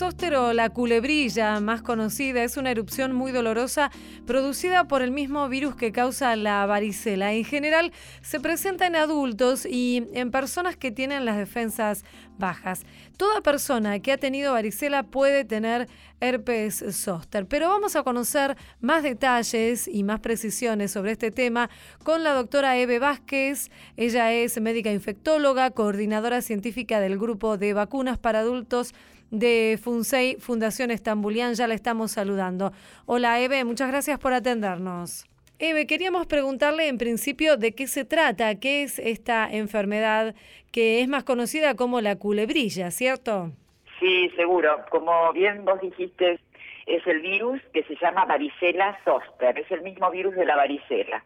Zóster 0.00 0.34
o 0.36 0.54
la 0.54 0.70
culebrilla, 0.70 1.60
más 1.60 1.82
conocida, 1.82 2.42
es 2.42 2.56
una 2.56 2.70
erupción 2.70 3.12
muy 3.12 3.32
dolorosa 3.32 3.90
producida 4.26 4.88
por 4.88 5.02
el 5.02 5.10
mismo 5.10 5.46
virus 5.50 5.76
que 5.76 5.92
causa 5.92 6.34
la 6.36 6.64
varicela. 6.64 7.34
En 7.34 7.44
general 7.44 7.92
se 8.22 8.40
presenta 8.40 8.86
en 8.86 8.96
adultos 8.96 9.66
y 9.66 10.06
en 10.14 10.30
personas 10.30 10.78
que 10.78 10.90
tienen 10.90 11.26
las 11.26 11.36
defensas 11.36 12.02
bajas. 12.38 12.86
Toda 13.18 13.42
persona 13.42 13.98
que 13.98 14.12
ha 14.12 14.16
tenido 14.16 14.54
varicela 14.54 15.02
puede 15.02 15.44
tener 15.44 15.86
herpes 16.20 16.82
zóster, 16.92 17.44
pero 17.46 17.68
vamos 17.68 17.94
a 17.94 18.02
conocer 18.02 18.56
más 18.80 19.02
detalles 19.02 19.86
y 19.86 20.02
más 20.02 20.20
precisiones 20.20 20.92
sobre 20.92 21.12
este 21.12 21.30
tema 21.30 21.68
con 22.02 22.24
la 22.24 22.32
doctora 22.32 22.78
Eve 22.78 23.00
Vázquez. 23.00 23.70
Ella 23.98 24.32
es 24.32 24.58
médica 24.62 24.90
infectóloga, 24.90 25.72
coordinadora 25.72 26.40
científica 26.40 27.00
del 27.00 27.18
grupo 27.18 27.58
de 27.58 27.74
vacunas 27.74 28.16
para 28.16 28.38
adultos 28.38 28.94
de 29.30 29.78
FUNSEI, 29.82 30.36
Fundación 30.36 30.90
Estambulián. 30.90 31.54
Ya 31.54 31.66
la 31.66 31.74
estamos 31.74 32.12
saludando. 32.12 32.72
Hola 33.06 33.40
Eve, 33.40 33.64
muchas 33.64 33.88
gracias 33.88 34.18
por 34.18 34.32
atendernos. 34.32 35.26
Eve, 35.58 35.86
queríamos 35.86 36.26
preguntarle 36.26 36.88
en 36.88 36.96
principio 36.96 37.56
de 37.56 37.74
qué 37.74 37.86
se 37.86 38.04
trata, 38.04 38.58
qué 38.58 38.82
es 38.82 38.98
esta 38.98 39.46
enfermedad 39.50 40.34
que 40.72 41.02
es 41.02 41.08
más 41.08 41.24
conocida 41.24 41.74
como 41.74 42.00
la 42.00 42.16
culebrilla, 42.16 42.90
¿cierto? 42.90 43.50
Sí, 43.98 44.30
seguro. 44.36 44.84
Como 44.90 45.32
bien 45.34 45.64
vos 45.66 45.80
dijiste, 45.80 46.40
es 46.86 47.06
el 47.06 47.20
virus 47.20 47.60
que 47.74 47.82
se 47.84 47.96
llama 47.96 48.24
varicela 48.24 48.98
zoster, 49.04 49.58
es 49.58 49.70
el 49.70 49.82
mismo 49.82 50.10
virus 50.10 50.34
de 50.34 50.46
la 50.46 50.56
varicela. 50.56 51.22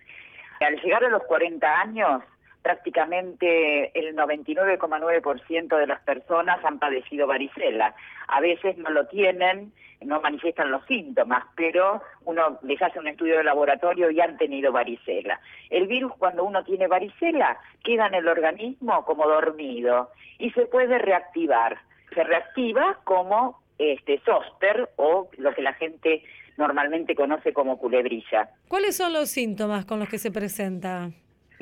Al 0.60 0.80
llegar 0.82 1.04
a 1.04 1.10
los 1.10 1.22
40 1.24 1.80
años, 1.80 2.22
prácticamente 2.64 3.96
el 3.96 4.16
99,9% 4.16 5.76
de 5.76 5.86
las 5.86 6.00
personas 6.00 6.64
han 6.64 6.78
padecido 6.78 7.26
varicela. 7.26 7.94
A 8.26 8.40
veces 8.40 8.78
no 8.78 8.88
lo 8.88 9.06
tienen, 9.06 9.70
no 10.00 10.22
manifiestan 10.22 10.70
los 10.70 10.82
síntomas, 10.86 11.44
pero 11.56 12.02
uno 12.24 12.58
les 12.62 12.80
hace 12.80 12.98
un 12.98 13.06
estudio 13.06 13.36
de 13.36 13.44
laboratorio 13.44 14.10
y 14.10 14.18
han 14.18 14.38
tenido 14.38 14.72
varicela. 14.72 15.38
El 15.68 15.88
virus 15.88 16.12
cuando 16.16 16.42
uno 16.42 16.64
tiene 16.64 16.88
varicela 16.88 17.58
queda 17.82 18.06
en 18.06 18.14
el 18.14 18.28
organismo 18.28 19.04
como 19.04 19.28
dormido 19.28 20.10
y 20.38 20.50
se 20.52 20.64
puede 20.64 20.96
reactivar. 20.96 21.76
Se 22.14 22.24
reactiva 22.24 22.98
como 23.04 23.60
este 23.76 24.22
zóster 24.24 24.88
o 24.96 25.28
lo 25.36 25.54
que 25.54 25.60
la 25.60 25.74
gente 25.74 26.22
normalmente 26.56 27.14
conoce 27.14 27.52
como 27.52 27.76
culebrilla. 27.76 28.48
¿Cuáles 28.68 28.96
son 28.96 29.12
los 29.12 29.28
síntomas 29.28 29.84
con 29.84 29.98
los 29.98 30.08
que 30.08 30.18
se 30.18 30.30
presenta? 30.30 31.10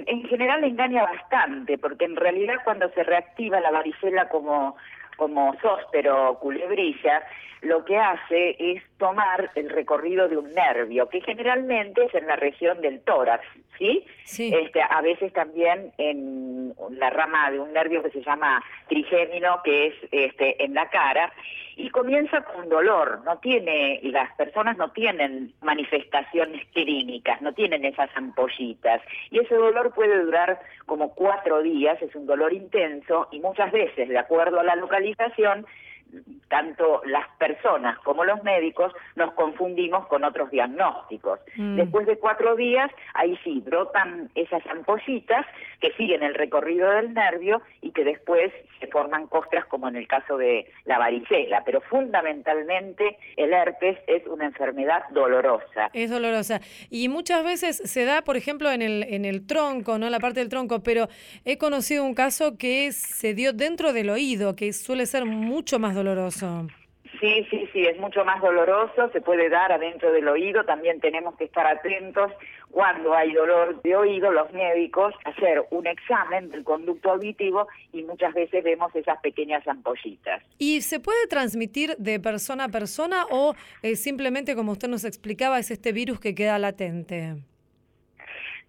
En 0.07 0.25
general 0.25 0.65
engaña 0.65 1.03
bastante, 1.03 1.79
porque 1.79 2.05
en 2.05 2.17
realidad 2.17 2.57
cuando 2.65 2.89
se 2.91 3.03
reactiva 3.03 3.61
la 3.61 3.71
varicela 3.71 4.29
como, 4.29 4.77
como 5.17 5.55
zóster 5.61 6.09
o 6.09 6.39
culebrilla, 6.39 7.23
lo 7.63 7.85
que 7.85 7.97
hace 7.97 8.57
es 8.59 8.83
tomar 8.99 9.51
el 9.55 9.71
recorrido 9.71 10.29
de 10.29 10.37
un 10.37 10.53
nervio, 10.53 11.09
que 11.09 11.21
generalmente 11.21 12.05
es 12.05 12.15
en 12.15 12.27
la 12.27 12.37
región 12.37 12.81
del 12.81 13.01
tórax, 13.01 13.45
¿sí? 13.79 14.05
Sí. 14.25 14.53
Este, 14.53 14.83
a 14.83 15.01
veces 15.01 15.33
también 15.33 15.93
en 15.97 16.75
la 16.91 17.11
rama 17.11 17.51
de 17.51 17.61
un 17.61 17.73
nervio 17.73 18.03
que 18.03 18.11
se 18.11 18.23
llama 18.23 18.63
trigémino, 18.89 19.61
que 19.63 19.87
es 19.87 19.95
este, 20.11 20.63
en 20.65 20.75
la 20.75 20.89
cara, 20.91 21.33
y 21.77 21.89
comienza 21.91 22.43
con 22.43 22.69
dolor, 22.69 23.23
no 23.25 23.39
tiene, 23.39 24.01
las 24.03 24.35
personas 24.35 24.77
no 24.77 24.91
tienen 24.91 25.55
manifestaciones 25.63 26.67
clínicas, 26.73 27.41
no 27.43 27.53
tienen 27.55 27.85
esas 27.85 28.11
ampollitas, 28.17 29.01
y 29.31 29.39
ese 29.39 29.55
dolor 29.55 29.95
puede 29.95 30.21
durar 30.23 30.61
como 30.87 31.15
cuatro 31.15 31.63
días, 31.63 32.01
es 32.03 32.15
un 32.17 32.27
dolor 32.27 32.53
intenso, 32.53 33.29
y 33.31 33.39
muchas 33.39 33.71
veces, 33.71 34.09
de 34.09 34.19
acuerdo 34.19 34.61
a 34.61 34.65
la 34.65 34.77
localización, 34.77 35.65
tanto 36.49 37.03
las 37.07 37.27
personas 37.39 37.99
como 38.01 38.25
los 38.25 38.43
médicos 38.43 38.93
nos 39.17 39.33
confundimos 39.33 40.07
con 40.07 40.25
otros 40.25 40.51
diagnósticos. 40.51 41.41
Mm. 41.57 41.77
Después 41.77 42.07
de 42.07 42.19
cuatro 42.19 42.57
días, 42.57 42.91
ahí 43.15 43.39
sí, 43.43 43.63
brotan 43.65 44.31
esas 44.35 44.67
ampollitas 44.67 45.47
que 45.81 45.93
siguen 45.93 46.23
el 46.23 46.35
recorrido 46.35 46.91
del 46.91 47.15
nervio 47.15 47.63
y 47.81 47.93
que 47.93 48.05
después 48.05 48.53
se 48.83 48.89
forman 48.89 49.29
costras 49.29 49.65
como 49.67 49.89
en 49.89 49.97
el 49.97 50.07
caso 50.07 50.37
de 50.37 50.67
la 50.85 50.99
varicela. 50.99 51.63
Pero 51.65 51.81
fundamentalmente 51.83 53.17
el 53.37 53.53
herpes 53.53 53.99
es 54.07 54.27
una 54.27 54.47
enfermedad 54.47 55.05
dolorosa. 55.11 55.91
Es 55.93 56.11
dolorosa. 56.11 56.61
Y 56.91 57.09
muchas 57.09 57.45
veces 57.45 57.77
se 57.77 58.05
da, 58.05 58.23
por 58.23 58.37
ejemplo, 58.37 58.71
en 58.71 58.83
el, 58.83 59.05
en 59.05 59.25
el 59.25 59.47
tronco, 59.47 59.99
¿no? 59.99 60.11
La 60.11 60.19
parte 60.19 60.41
del 60.41 60.49
tronco, 60.49 60.83
pero 60.83 61.09
he 61.45 61.57
conocido 61.57 62.05
un 62.05 62.15
caso 62.15 62.59
que 62.59 62.93
se 62.93 63.35
dio 63.35 63.53
dentro 63.53 63.93
del 63.93 64.11
oído, 64.11 64.57
que 64.57 64.73
suele 64.73 65.07
ser 65.07 65.25
mucho 65.25 65.79
más 65.79 65.95
doloroso. 65.95 66.67
Sí, 67.21 67.47
sí, 67.51 67.69
sí, 67.73 67.85
es 67.85 67.99
mucho 67.99 68.25
más 68.25 68.41
doloroso, 68.41 69.11
se 69.13 69.21
puede 69.21 69.49
dar 69.49 69.71
adentro 69.71 70.13
del 70.13 70.27
oído, 70.29 70.65
también 70.65 71.01
tenemos 71.01 71.37
que 71.37 71.45
estar 71.45 71.67
atentos 71.67 72.33
cuando 72.71 73.15
hay 73.15 73.33
dolor 73.33 73.83
de 73.83 73.95
oído, 73.95 74.33
los 74.33 74.51
médicos, 74.53 75.15
hacer 75.25 75.63
un 75.71 75.87
examen 75.87 76.51
del 76.51 76.65
conducto 76.65 77.11
auditivo 77.11 77.69
y 77.93 78.03
muchas 78.03 78.33
veces 78.33 78.65
vemos 78.65 78.95
esas 78.97 79.21
pequeñas 79.21 79.67
ampollitas. 79.69 80.43
¿Y 80.59 80.81
se 80.81 81.01
puede 81.01 81.27
transmitir 81.29 81.97
de 81.99 82.19
persona 82.19 82.65
a 82.65 82.69
persona 82.69 83.27
o 83.31 83.55
eh, 83.83 83.95
simplemente, 83.97 84.57
como 84.57 84.73
usted 84.73 84.89
nos 84.89 85.05
explicaba, 85.05 85.59
es 85.59 85.71
este 85.71 85.93
virus 85.93 86.19
que 86.19 86.35
queda 86.35 86.59
latente? 86.59 87.35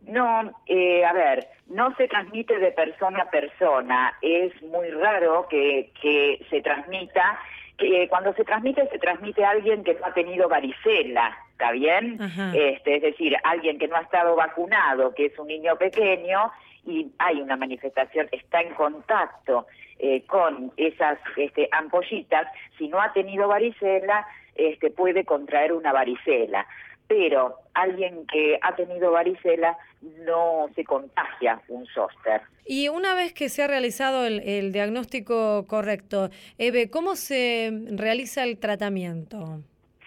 No, 0.01 0.51
eh, 0.65 1.05
a 1.05 1.13
ver, 1.13 1.47
no 1.67 1.95
se 1.95 2.09
transmite 2.09 2.59
de 2.59 2.71
persona 2.71 3.23
a 3.23 3.29
persona, 3.29 4.13
es 4.21 4.51
muy 4.63 4.89
raro 4.91 5.47
que, 5.49 5.91
que 6.01 6.45
se 6.49 6.61
transmita 6.61 7.39
que 7.77 8.07
cuando 8.07 8.33
se 8.33 8.43
transmite, 8.43 8.87
se 8.89 8.99
transmite 8.99 9.43
a 9.43 9.51
alguien 9.51 9.83
que 9.83 9.95
no 9.95 10.05
ha 10.05 10.13
tenido 10.13 10.47
varicela, 10.47 11.37
¿está 11.51 11.71
bien? 11.71 12.21
Ajá. 12.21 12.51
Este, 12.55 12.97
es 12.97 13.01
decir, 13.01 13.35
alguien 13.43 13.79
que 13.79 13.87
no 13.87 13.95
ha 13.95 14.01
estado 14.01 14.35
vacunado, 14.35 15.13
que 15.13 15.27
es 15.27 15.39
un 15.39 15.47
niño 15.47 15.75
pequeño, 15.77 16.51
y 16.85 17.11
hay 17.17 17.41
una 17.41 17.55
manifestación, 17.55 18.27
está 18.31 18.61
en 18.61 18.73
contacto 18.73 19.67
eh, 19.99 20.23
con 20.25 20.71
esas 20.77 21.17
este, 21.37 21.69
ampollitas, 21.71 22.47
si 22.77 22.87
no 22.87 23.01
ha 23.01 23.13
tenido 23.13 23.47
varicela, 23.47 24.27
este, 24.55 24.91
puede 24.91 25.23
contraer 25.23 25.73
una 25.73 25.91
varicela. 25.93 26.67
Pero 27.07 27.55
alguien 27.73 28.25
que 28.27 28.57
ha 28.61 28.75
tenido 28.75 29.11
varicela 29.11 29.77
no 30.25 30.69
se 30.75 30.83
contagia 30.83 31.61
un 31.67 31.85
zóster. 31.87 32.41
Y 32.65 32.87
una 32.89 33.13
vez 33.15 33.33
que 33.33 33.49
se 33.49 33.63
ha 33.63 33.67
realizado 33.67 34.25
el, 34.25 34.39
el 34.41 34.71
diagnóstico 34.71 35.65
correcto, 35.67 36.29
Eve, 36.57 36.89
¿cómo 36.89 37.15
se 37.15 37.71
realiza 37.91 38.43
el 38.43 38.57
tratamiento? 38.57 39.61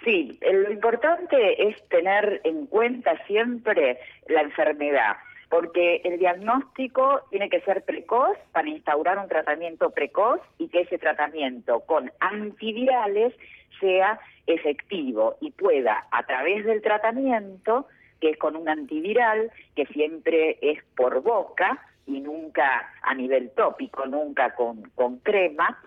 Sí, 0.07 0.39
lo 0.41 0.71
importante 0.71 1.69
es 1.69 1.77
tener 1.89 2.41
en 2.45 2.67
cuenta 2.67 3.21
siempre 3.27 3.99
la 4.29 4.43
enfermedad, 4.43 5.17
porque 5.49 6.01
el 6.05 6.21
diagnóstico 6.21 7.23
tiene 7.31 7.51
que 7.51 7.61
ser 7.63 7.83
precoz 7.85 8.39
para 8.53 8.69
instaurar 8.69 9.19
un 9.19 9.27
tratamiento 9.27 9.91
precoz 9.91 10.41
y 10.59 10.69
que 10.69 10.83
ese 10.83 10.99
tratamiento 10.99 11.81
con 11.81 12.13
antivirales 12.21 13.35
sea 13.81 14.19
efectivo 14.47 15.37
y 15.41 15.51
pueda, 15.51 16.07
a 16.11 16.25
través 16.25 16.65
del 16.65 16.83
tratamiento, 16.83 17.87
que 18.21 18.31
es 18.31 18.39
con 18.39 18.57
un 18.57 18.69
antiviral, 18.69 19.51
que 19.75 19.87
siempre 19.87 20.59
es 20.63 20.83
por 20.97 21.21
boca 21.23 21.81
y 22.07 22.21
nunca 22.21 22.93
a 23.03 23.15
nivel 23.15 23.51
tópico, 23.51 24.07
nunca 24.07 24.55
con, 24.55 24.91
con 24.95 25.19
crema, 25.19 25.81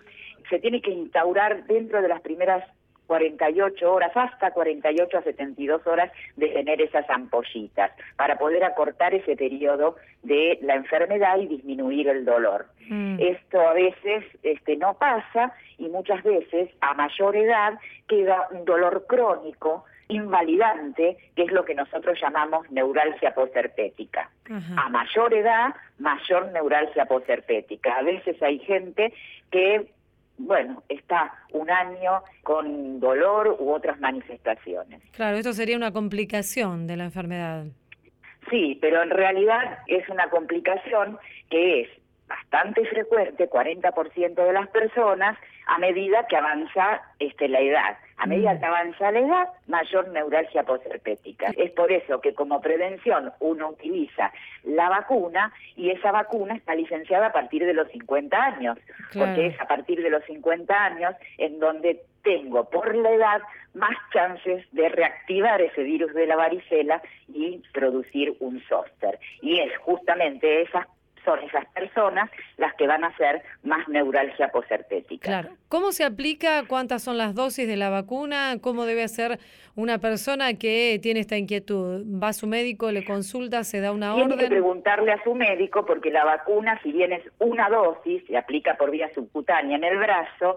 se 0.48 0.58
tiene 0.58 0.82
que 0.82 0.90
instaurar 0.90 1.66
dentro 1.66 2.02
de 2.02 2.08
las 2.08 2.20
primeras 2.20 2.64
48 3.10 3.92
horas, 3.92 4.12
hasta 4.14 4.52
48 4.52 5.18
a 5.18 5.22
72 5.22 5.84
horas 5.84 6.12
de 6.36 6.46
tener 6.46 6.80
esas 6.80 7.10
ampollitas, 7.10 7.90
para 8.14 8.38
poder 8.38 8.62
acortar 8.62 9.12
ese 9.14 9.34
periodo 9.34 9.96
de 10.22 10.60
la 10.62 10.76
enfermedad 10.76 11.36
y 11.40 11.48
disminuir 11.48 12.06
el 12.06 12.24
dolor. 12.24 12.66
Mm. 12.88 13.16
Esto 13.18 13.66
a 13.66 13.72
veces 13.72 14.22
este, 14.44 14.76
no 14.76 14.94
pasa 14.94 15.52
y 15.76 15.88
muchas 15.88 16.22
veces 16.22 16.70
a 16.80 16.94
mayor 16.94 17.34
edad 17.34 17.80
queda 18.06 18.46
un 18.52 18.64
dolor 18.64 19.04
crónico 19.08 19.86
invalidante, 20.06 21.16
que 21.34 21.42
es 21.42 21.50
lo 21.50 21.64
que 21.64 21.74
nosotros 21.74 22.16
llamamos 22.22 22.70
neuralgia 22.70 23.34
posherpética. 23.34 24.30
A 24.76 24.88
mayor 24.88 25.34
edad, 25.34 25.74
mayor 25.98 26.52
neuralgia 26.52 27.06
posherpética. 27.06 27.92
A 27.96 28.02
veces 28.02 28.40
hay 28.40 28.60
gente 28.60 29.12
que 29.50 29.90
bueno, 30.46 30.82
está 30.88 31.32
un 31.52 31.70
año 31.70 32.22
con 32.42 33.00
dolor 33.00 33.56
u 33.58 33.72
otras 33.72 34.00
manifestaciones. 34.00 35.02
Claro, 35.12 35.36
esto 35.36 35.52
sería 35.52 35.76
una 35.76 35.92
complicación 35.92 36.86
de 36.86 36.96
la 36.96 37.04
enfermedad. 37.04 37.66
Sí, 38.48 38.78
pero 38.80 39.02
en 39.02 39.10
realidad 39.10 39.78
es 39.86 40.08
una 40.08 40.28
complicación 40.30 41.18
que 41.50 41.82
es 41.82 41.88
bastante 42.26 42.84
frecuente, 42.86 43.48
40% 43.48 44.34
de 44.34 44.52
las 44.52 44.68
personas, 44.68 45.36
a 45.70 45.78
medida 45.78 46.26
que 46.26 46.36
avanza 46.36 47.00
este, 47.20 47.48
la 47.48 47.60
edad. 47.60 47.96
A 48.16 48.26
medida 48.26 48.58
que 48.58 48.66
avanza 48.66 49.12
la 49.12 49.20
edad, 49.20 49.48
mayor 49.68 50.08
neuralgia 50.08 50.64
posherpética. 50.64 51.52
Es 51.56 51.70
por 51.70 51.92
eso 51.92 52.20
que 52.20 52.34
como 52.34 52.60
prevención 52.60 53.32
uno 53.38 53.68
utiliza 53.68 54.32
la 54.64 54.88
vacuna 54.88 55.52
y 55.76 55.90
esa 55.90 56.10
vacuna 56.10 56.56
está 56.56 56.74
licenciada 56.74 57.28
a 57.28 57.32
partir 57.32 57.64
de 57.64 57.72
los 57.72 57.88
50 57.92 58.36
años, 58.36 58.78
Claro. 59.12 59.28
porque 59.28 59.46
es 59.46 59.60
a 59.60 59.66
partir 59.66 60.02
de 60.02 60.10
los 60.10 60.24
50 60.24 60.74
años 60.84 61.14
en 61.38 61.60
donde 61.60 62.02
tengo 62.24 62.68
por 62.68 62.92
la 62.94 63.10
edad 63.12 63.40
más 63.72 63.96
chances 64.12 64.66
de 64.72 64.88
reactivar 64.88 65.62
ese 65.62 65.84
virus 65.84 66.12
de 66.14 66.26
la 66.26 66.34
varicela 66.34 67.00
y 67.28 67.62
producir 67.72 68.34
un 68.40 68.60
zóster. 68.68 69.20
Y 69.40 69.60
es 69.60 69.76
justamente 69.78 70.62
esas 70.62 70.86
son 71.24 71.38
esas 71.40 71.66
personas 71.66 72.30
las 72.56 72.74
que 72.74 72.86
van 72.86 73.04
a 73.04 73.08
hacer 73.08 73.42
más 73.62 73.86
neuralgia 73.88 74.50
posherpética. 74.50 75.26
Claro. 75.26 75.50
¿Cómo 75.68 75.92
se 75.92 76.04
aplica? 76.04 76.64
¿Cuántas 76.66 77.02
son 77.02 77.18
las 77.18 77.34
dosis 77.34 77.66
de 77.66 77.76
la 77.76 77.90
vacuna? 77.90 78.56
¿Cómo 78.60 78.84
debe 78.86 79.02
hacer 79.02 79.38
una 79.76 79.98
persona 79.98 80.54
que 80.54 80.98
tiene 81.02 81.20
esta 81.20 81.36
inquietud? 81.36 82.04
¿Va 82.22 82.28
a 82.28 82.32
su 82.32 82.46
médico, 82.46 82.90
le 82.90 83.04
consulta, 83.04 83.64
se 83.64 83.80
da 83.80 83.92
una 83.92 84.14
Tiene 84.14 84.28
que 84.30 84.34
orden? 84.34 84.48
preguntarle 84.48 85.12
a 85.12 85.22
su 85.22 85.34
médico 85.34 85.84
porque 85.86 86.10
la 86.10 86.24
vacuna, 86.24 86.80
si 86.82 86.92
bien 86.92 87.12
es 87.12 87.22
una 87.38 87.68
dosis, 87.68 88.22
se 88.26 88.36
aplica 88.36 88.76
por 88.76 88.90
vía 88.90 89.10
subcutánea 89.14 89.76
en 89.76 89.84
el 89.84 89.98
brazo, 89.98 90.56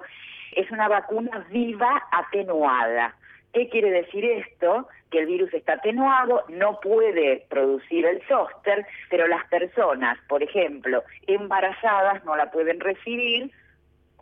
es 0.55 0.69
una 0.71 0.87
vacuna 0.87 1.45
viva 1.51 2.03
atenuada. 2.11 3.15
¿Qué 3.53 3.69
quiere 3.69 3.91
decir 3.91 4.25
esto? 4.25 4.87
Que 5.11 5.19
el 5.19 5.27
virus 5.27 5.53
está 5.53 5.73
atenuado, 5.73 6.43
no 6.49 6.79
puede 6.81 7.45
producir 7.49 8.05
el 8.05 8.21
zóster, 8.27 8.85
pero 9.09 9.27
las 9.27 9.45
personas, 9.47 10.17
por 10.27 10.41
ejemplo, 10.41 11.03
embarazadas 11.27 12.25
no 12.25 12.35
la 12.35 12.49
pueden 12.51 12.79
recibir. 12.79 13.51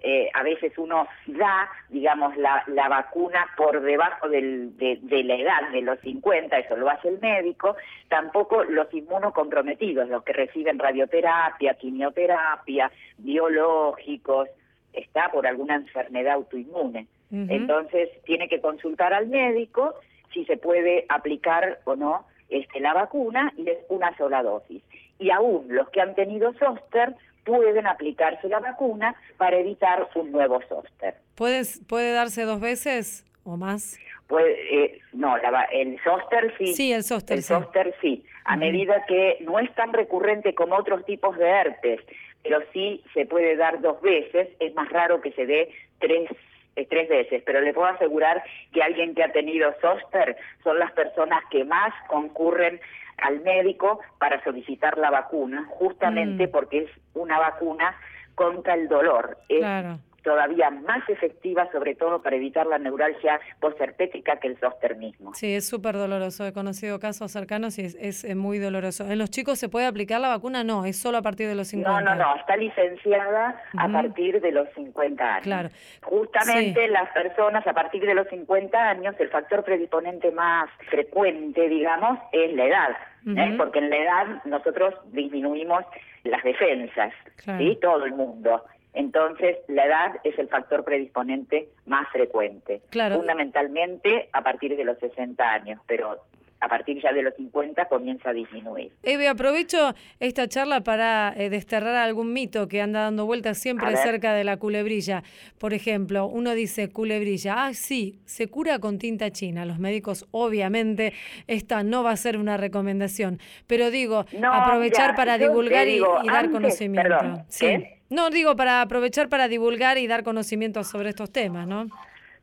Eh, 0.04 0.30
a 0.34 0.42
veces 0.42 0.74
uno 0.80 1.08
da, 1.28 1.70
digamos, 1.90 2.36
la, 2.36 2.64
la 2.68 2.90
vacuna 2.90 3.46
por 3.56 3.80
debajo 3.82 4.28
del- 4.30 4.76
de, 4.78 4.98
de 5.00 5.24
la 5.24 5.36
edad 5.36 5.70
de 5.72 5.82
los 5.82 6.00
50, 6.00 6.58
eso 6.58 6.76
lo 6.76 6.90
hace 6.90 7.10
el 7.10 7.20
médico, 7.20 7.76
tampoco 8.10 8.64
los 8.64 8.92
inmunocomprometidos, 8.94 10.10
los 10.10 10.24
que 10.24 10.34
reciben 10.34 10.80
radioterapia, 10.80 11.76
quimioterapia, 11.76 12.92
biológicos, 13.20 14.50
está 14.92 15.30
por 15.32 15.46
alguna 15.46 15.76
enfermedad 15.76 16.34
autoinmune. 16.34 17.08
Entonces 17.32 18.10
tiene 18.26 18.50
que 18.50 18.60
consultar 18.60 19.14
al 19.14 19.28
médico 19.28 19.96
si 20.34 20.46
se 20.46 20.58
puede 20.58 21.06
aplicar 21.10 21.80
o 21.86 21.96
no 21.96 22.26
este, 22.50 22.80
la 22.82 22.94
vacuna 22.94 23.54
y 23.58 23.70
es 23.70 23.78
una 23.90 24.16
sola 24.18 24.44
dosis. 24.44 24.84
Y 25.20 25.32
aún 25.32 25.66
los 25.70 25.90
que 25.90 26.02
han 26.02 26.16
tenido 26.16 26.54
zóster 26.54 27.16
pueden 27.46 27.88
aplicarse 27.88 28.48
la 28.50 28.60
vacuna 28.60 29.16
para 29.38 29.58
evitar 29.58 30.10
un 30.16 30.32
nuevo 30.32 30.62
zóster. 30.68 31.16
¿Puedes, 31.36 31.82
¿Puede 31.88 32.14
darse 32.14 32.44
dos 32.44 32.60
veces 32.60 33.26
o 33.44 33.58
más? 33.58 33.98
Puede, 34.28 34.86
eh, 34.86 35.02
no, 35.14 35.38
la 35.38 35.64
el 35.72 36.00
zóster 36.04 36.54
sí. 36.58 36.68
Sí, 36.74 36.94
el 36.94 37.04
zóster, 37.04 37.38
El 37.38 37.44
sí. 37.44 37.54
zóster 37.54 37.96
sí. 38.02 38.26
A 38.46 38.58
medida 38.58 39.06
que 39.06 39.38
no 39.42 39.60
es 39.60 39.74
tan 39.76 39.94
recurrente 39.94 40.54
como 40.54 40.76
otros 40.76 41.06
tipos 41.06 41.38
de 41.38 41.48
herpes, 41.48 42.02
pero 42.44 42.60
sí 42.74 43.04
se 43.14 43.26
puede 43.26 43.56
dar 43.56 43.82
dos 43.82 44.02
veces, 44.02 44.50
es 44.60 44.74
más 44.74 44.90
raro 44.90 45.22
que 45.22 45.32
se 45.32 45.46
dé 45.46 45.70
tres 46.00 46.30
eh, 46.76 46.88
tres 46.90 47.10
veces, 47.10 47.44
pero 47.46 47.62
le 47.62 47.74
puedo 47.74 47.88
asegurar 47.88 48.44
que 48.72 48.82
alguien 48.82 49.14
que 49.14 49.24
ha 49.24 49.32
tenido 49.32 49.74
zóster 49.82 50.38
son 50.64 50.80
las 50.80 50.92
personas 50.94 51.44
que 51.50 51.64
más 51.66 51.94
concurren 52.08 52.80
al 53.18 53.42
médico 53.42 54.00
para 54.20 54.44
solicitar 54.44 54.98
la 54.98 55.10
vacuna, 55.12 55.66
justamente 55.70 56.48
Mm. 56.48 56.52
porque 56.52 56.78
es 56.80 56.90
una 57.14 57.38
vacuna 57.40 57.96
contra 58.36 58.74
el 58.74 58.88
dolor. 58.88 59.38
Es 59.50 59.60
Claro. 59.60 60.00
Todavía 60.24 60.70
más 60.70 61.08
efectiva, 61.10 61.68
sobre 61.72 61.96
todo 61.96 62.22
para 62.22 62.36
evitar 62.36 62.66
la 62.68 62.78
neuralgia 62.78 63.40
posherpética 63.60 64.38
que 64.38 64.48
el 64.48 64.58
zóster 64.58 64.96
mismo. 64.98 65.34
Sí, 65.34 65.54
es 65.56 65.68
súper 65.68 65.96
doloroso. 65.96 66.46
He 66.46 66.54
conocido 66.54 67.00
casos 67.00 67.32
cercanos 67.32 67.78
y 67.80 67.86
es, 67.86 68.24
es, 68.24 68.36
muy 68.36 68.60
doloroso. 68.60 69.10
¿En 69.10 69.18
los 69.20 69.30
chicos 69.30 69.60
se 69.60 69.70
puede 69.70 69.86
aplicar 69.88 70.22
la 70.22 70.30
vacuna? 70.30 70.64
No, 70.64 70.86
es 70.86 70.98
solo 70.98 71.18
a 71.18 71.22
partir 71.22 71.48
de 71.48 71.56
los 71.56 71.68
50. 71.70 72.02
No, 72.02 72.02
no, 72.02 72.16
no, 72.16 72.36
está 72.36 72.56
licenciada 72.56 73.62
a 73.78 73.88
partir 73.90 74.42
de 74.42 74.52
los 74.52 74.68
50 74.76 75.24
años. 75.24 75.44
Claro. 75.44 75.70
Justamente 76.02 76.86
Sí. 76.86 76.92
las 76.92 77.10
personas 77.12 77.66
a 77.66 77.74
partir 77.74 78.06
de 78.06 78.14
los 78.14 78.28
50 78.28 78.78
años, 78.78 79.16
el 79.20 79.30
factor 79.30 79.64
predisponente 79.64 80.32
más 80.32 80.70
frecuente, 80.90 81.68
digamos, 81.68 82.20
es 82.32 82.54
la 82.54 82.66
edad. 82.66 82.90
¿eh? 83.28 83.54
Porque 83.58 83.80
en 83.80 83.90
la 83.90 83.98
edad 83.98 84.44
nosotros 84.46 84.94
disminuimos 85.12 85.84
las 86.24 86.44
defensas, 86.44 87.14
Claro. 87.44 87.60
¿sí? 87.60 87.78
Todo 87.82 88.06
el 88.06 88.14
mundo. 88.14 88.64
Entonces, 88.94 89.58
la 89.68 89.86
edad 89.86 90.12
es 90.24 90.38
el 90.38 90.48
factor 90.50 90.84
predisponente 90.84 91.70
más 91.86 92.08
frecuente. 92.12 92.82
Claro. 92.90 93.16
Fundamentalmente 93.18 94.30
a 94.34 94.42
partir 94.44 94.76
de 94.76 94.84
los 94.84 94.98
60 95.00 95.44
años, 95.50 95.80
pero 95.88 96.18
a 96.64 96.68
partir 96.68 97.02
ya 97.02 97.12
de 97.12 97.24
los 97.24 97.34
50 97.36 97.86
comienza 97.86 98.30
a 98.30 98.34
disminuir. 98.34 98.92
Eve, 99.02 99.28
aprovecho 99.28 99.96
esta 100.20 100.48
charla 100.48 100.82
para 100.82 101.34
eh, 101.36 101.50
desterrar 101.50 101.96
algún 101.96 102.34
mito 102.34 102.68
que 102.68 102.82
anda 102.82 103.02
dando 103.02 103.26
vueltas 103.26 103.58
siempre 103.58 103.96
cerca 103.98 104.34
de 104.36 104.44
la 104.44 104.58
culebrilla. 104.58 105.24
Por 105.58 105.74
ejemplo, 105.74 106.28
uno 106.28 106.54
dice 106.54 106.90
culebrilla, 106.92 107.66
ah, 107.66 107.74
sí, 107.74 108.20
se 108.26 108.48
cura 108.48 108.78
con 108.78 109.00
tinta 109.00 109.32
china. 109.32 109.66
Los 109.66 109.80
médicos, 109.80 110.28
obviamente, 110.30 111.14
esta 111.48 111.82
no 111.82 112.04
va 112.04 112.12
a 112.12 112.18
ser 112.18 112.38
una 112.38 112.58
recomendación. 112.58 113.40
Pero 113.66 113.90
digo, 113.90 114.26
No, 114.38 114.54
aprovechar 114.54 115.16
para 115.16 115.40
divulgar 115.40 115.88
y- 115.88 115.94
digo, 115.94 116.20
y, 116.24 116.28
dar 116.28 116.36
antes- 116.46 116.52
conocimiento. 116.52 117.10
perdón, 117.10 117.44
sí. 117.48 117.86
No, 118.12 118.30
digo, 118.30 118.58
para 118.58 118.82
aprovechar 118.82 119.30
para 119.30 119.48
divulgar 119.48 119.98
y 119.98 120.06
dar 120.06 120.24
conocimiento 120.24 120.84
sobre 120.84 121.10
estos 121.10 121.32
temas, 121.32 121.66
¿no? 121.66 121.88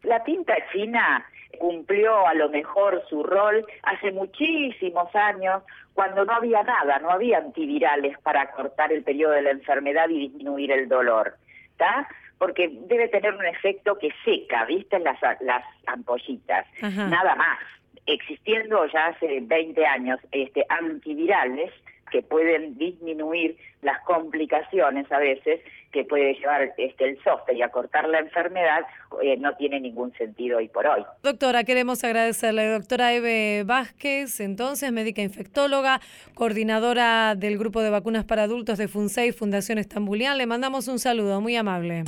La 0.02 0.24
tinta 0.24 0.54
china 0.72 1.26
cumplió 1.58 2.26
a 2.26 2.32
lo 2.32 2.48
mejor 2.48 3.02
su 3.10 3.22
rol 3.22 3.66
hace 3.82 4.10
muchísimos 4.12 5.14
años 5.14 5.62
cuando 5.92 6.24
no 6.24 6.32
había 6.32 6.62
nada, 6.62 6.98
no 7.00 7.10
había 7.10 7.38
antivirales 7.38 8.18
para 8.20 8.50
cortar 8.52 8.92
el 8.94 9.02
periodo 9.02 9.32
de 9.32 9.42
la 9.42 9.50
enfermedad 9.50 10.08
y 10.08 10.28
disminuir 10.28 10.72
el 10.72 10.88
dolor, 10.88 11.34
¿está? 11.72 12.08
Porque 12.38 12.70
debe 12.86 13.08
tener 13.08 13.34
un 13.34 13.44
efecto 13.44 13.98
que 13.98 14.08
seca, 14.24 14.64
¿viste? 14.64 14.98
Las, 15.00 15.18
las 15.40 15.64
ampollitas, 15.86 16.66
Ajá. 16.80 17.08
nada 17.08 17.34
más. 17.34 17.58
Existiendo 18.06 18.86
ya 18.86 19.08
hace 19.08 19.40
20 19.42 19.84
años 19.84 20.18
este, 20.32 20.64
antivirales 20.70 21.72
que 22.10 22.22
pueden 22.22 22.76
disminuir 22.78 23.56
las 23.82 24.00
complicaciones 24.02 25.10
a 25.12 25.18
veces 25.18 25.60
que 25.92 26.04
puede 26.04 26.34
llevar 26.34 26.74
este, 26.76 27.04
el 27.04 27.22
software 27.22 27.56
y 27.56 27.62
acortar 27.62 28.08
la 28.08 28.18
enfermedad, 28.18 28.84
eh, 29.22 29.36
no 29.38 29.56
tiene 29.56 29.80
ningún 29.80 30.12
sentido 30.14 30.58
hoy 30.58 30.68
por 30.68 30.86
hoy. 30.86 31.02
Doctora, 31.22 31.64
queremos 31.64 32.04
agradecerle. 32.04 32.68
Doctora 32.68 33.14
Eve 33.14 33.64
Vázquez, 33.64 34.40
entonces, 34.40 34.92
médica 34.92 35.22
infectóloga, 35.22 36.00
coordinadora 36.34 37.34
del 37.34 37.56
grupo 37.58 37.80
de 37.80 37.90
vacunas 37.90 38.24
para 38.24 38.42
adultos 38.42 38.78
de 38.78 38.88
FUNSEI, 38.88 39.32
Fundación 39.32 39.78
Estambulián. 39.78 40.36
Le 40.36 40.46
mandamos 40.46 40.88
un 40.88 40.98
saludo, 40.98 41.40
muy 41.40 41.56
amable. 41.56 42.04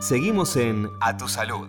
Seguimos 0.00 0.56
en 0.56 0.88
A 1.00 1.16
Tu 1.16 1.26
Salud. 1.26 1.68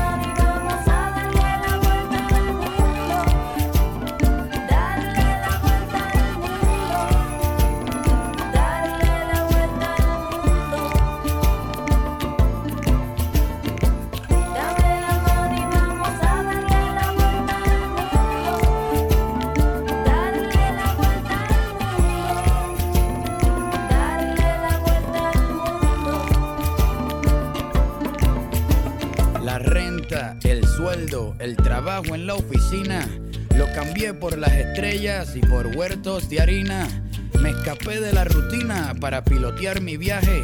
el 31.51 31.57
trabajo 31.57 32.15
en 32.15 32.27
la 32.27 32.35
oficina. 32.35 33.05
Lo 33.57 33.65
cambié 33.73 34.13
por 34.13 34.37
las 34.37 34.53
estrellas 34.53 35.35
y 35.35 35.41
por 35.41 35.67
huertos 35.75 36.29
de 36.29 36.39
harina. 36.39 36.87
Me 37.41 37.49
escapé 37.49 37.99
de 37.99 38.13
la 38.13 38.23
rutina 38.23 38.95
para 39.01 39.25
pilotear 39.25 39.81
mi 39.81 39.97
viaje, 39.97 40.43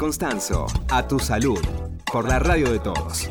Constanzo, 0.00 0.64
a 0.88 1.06
tu 1.06 1.18
salud, 1.18 1.58
por 2.10 2.26
la 2.26 2.38
radio 2.38 2.72
de 2.72 2.78
todos. 2.78 3.28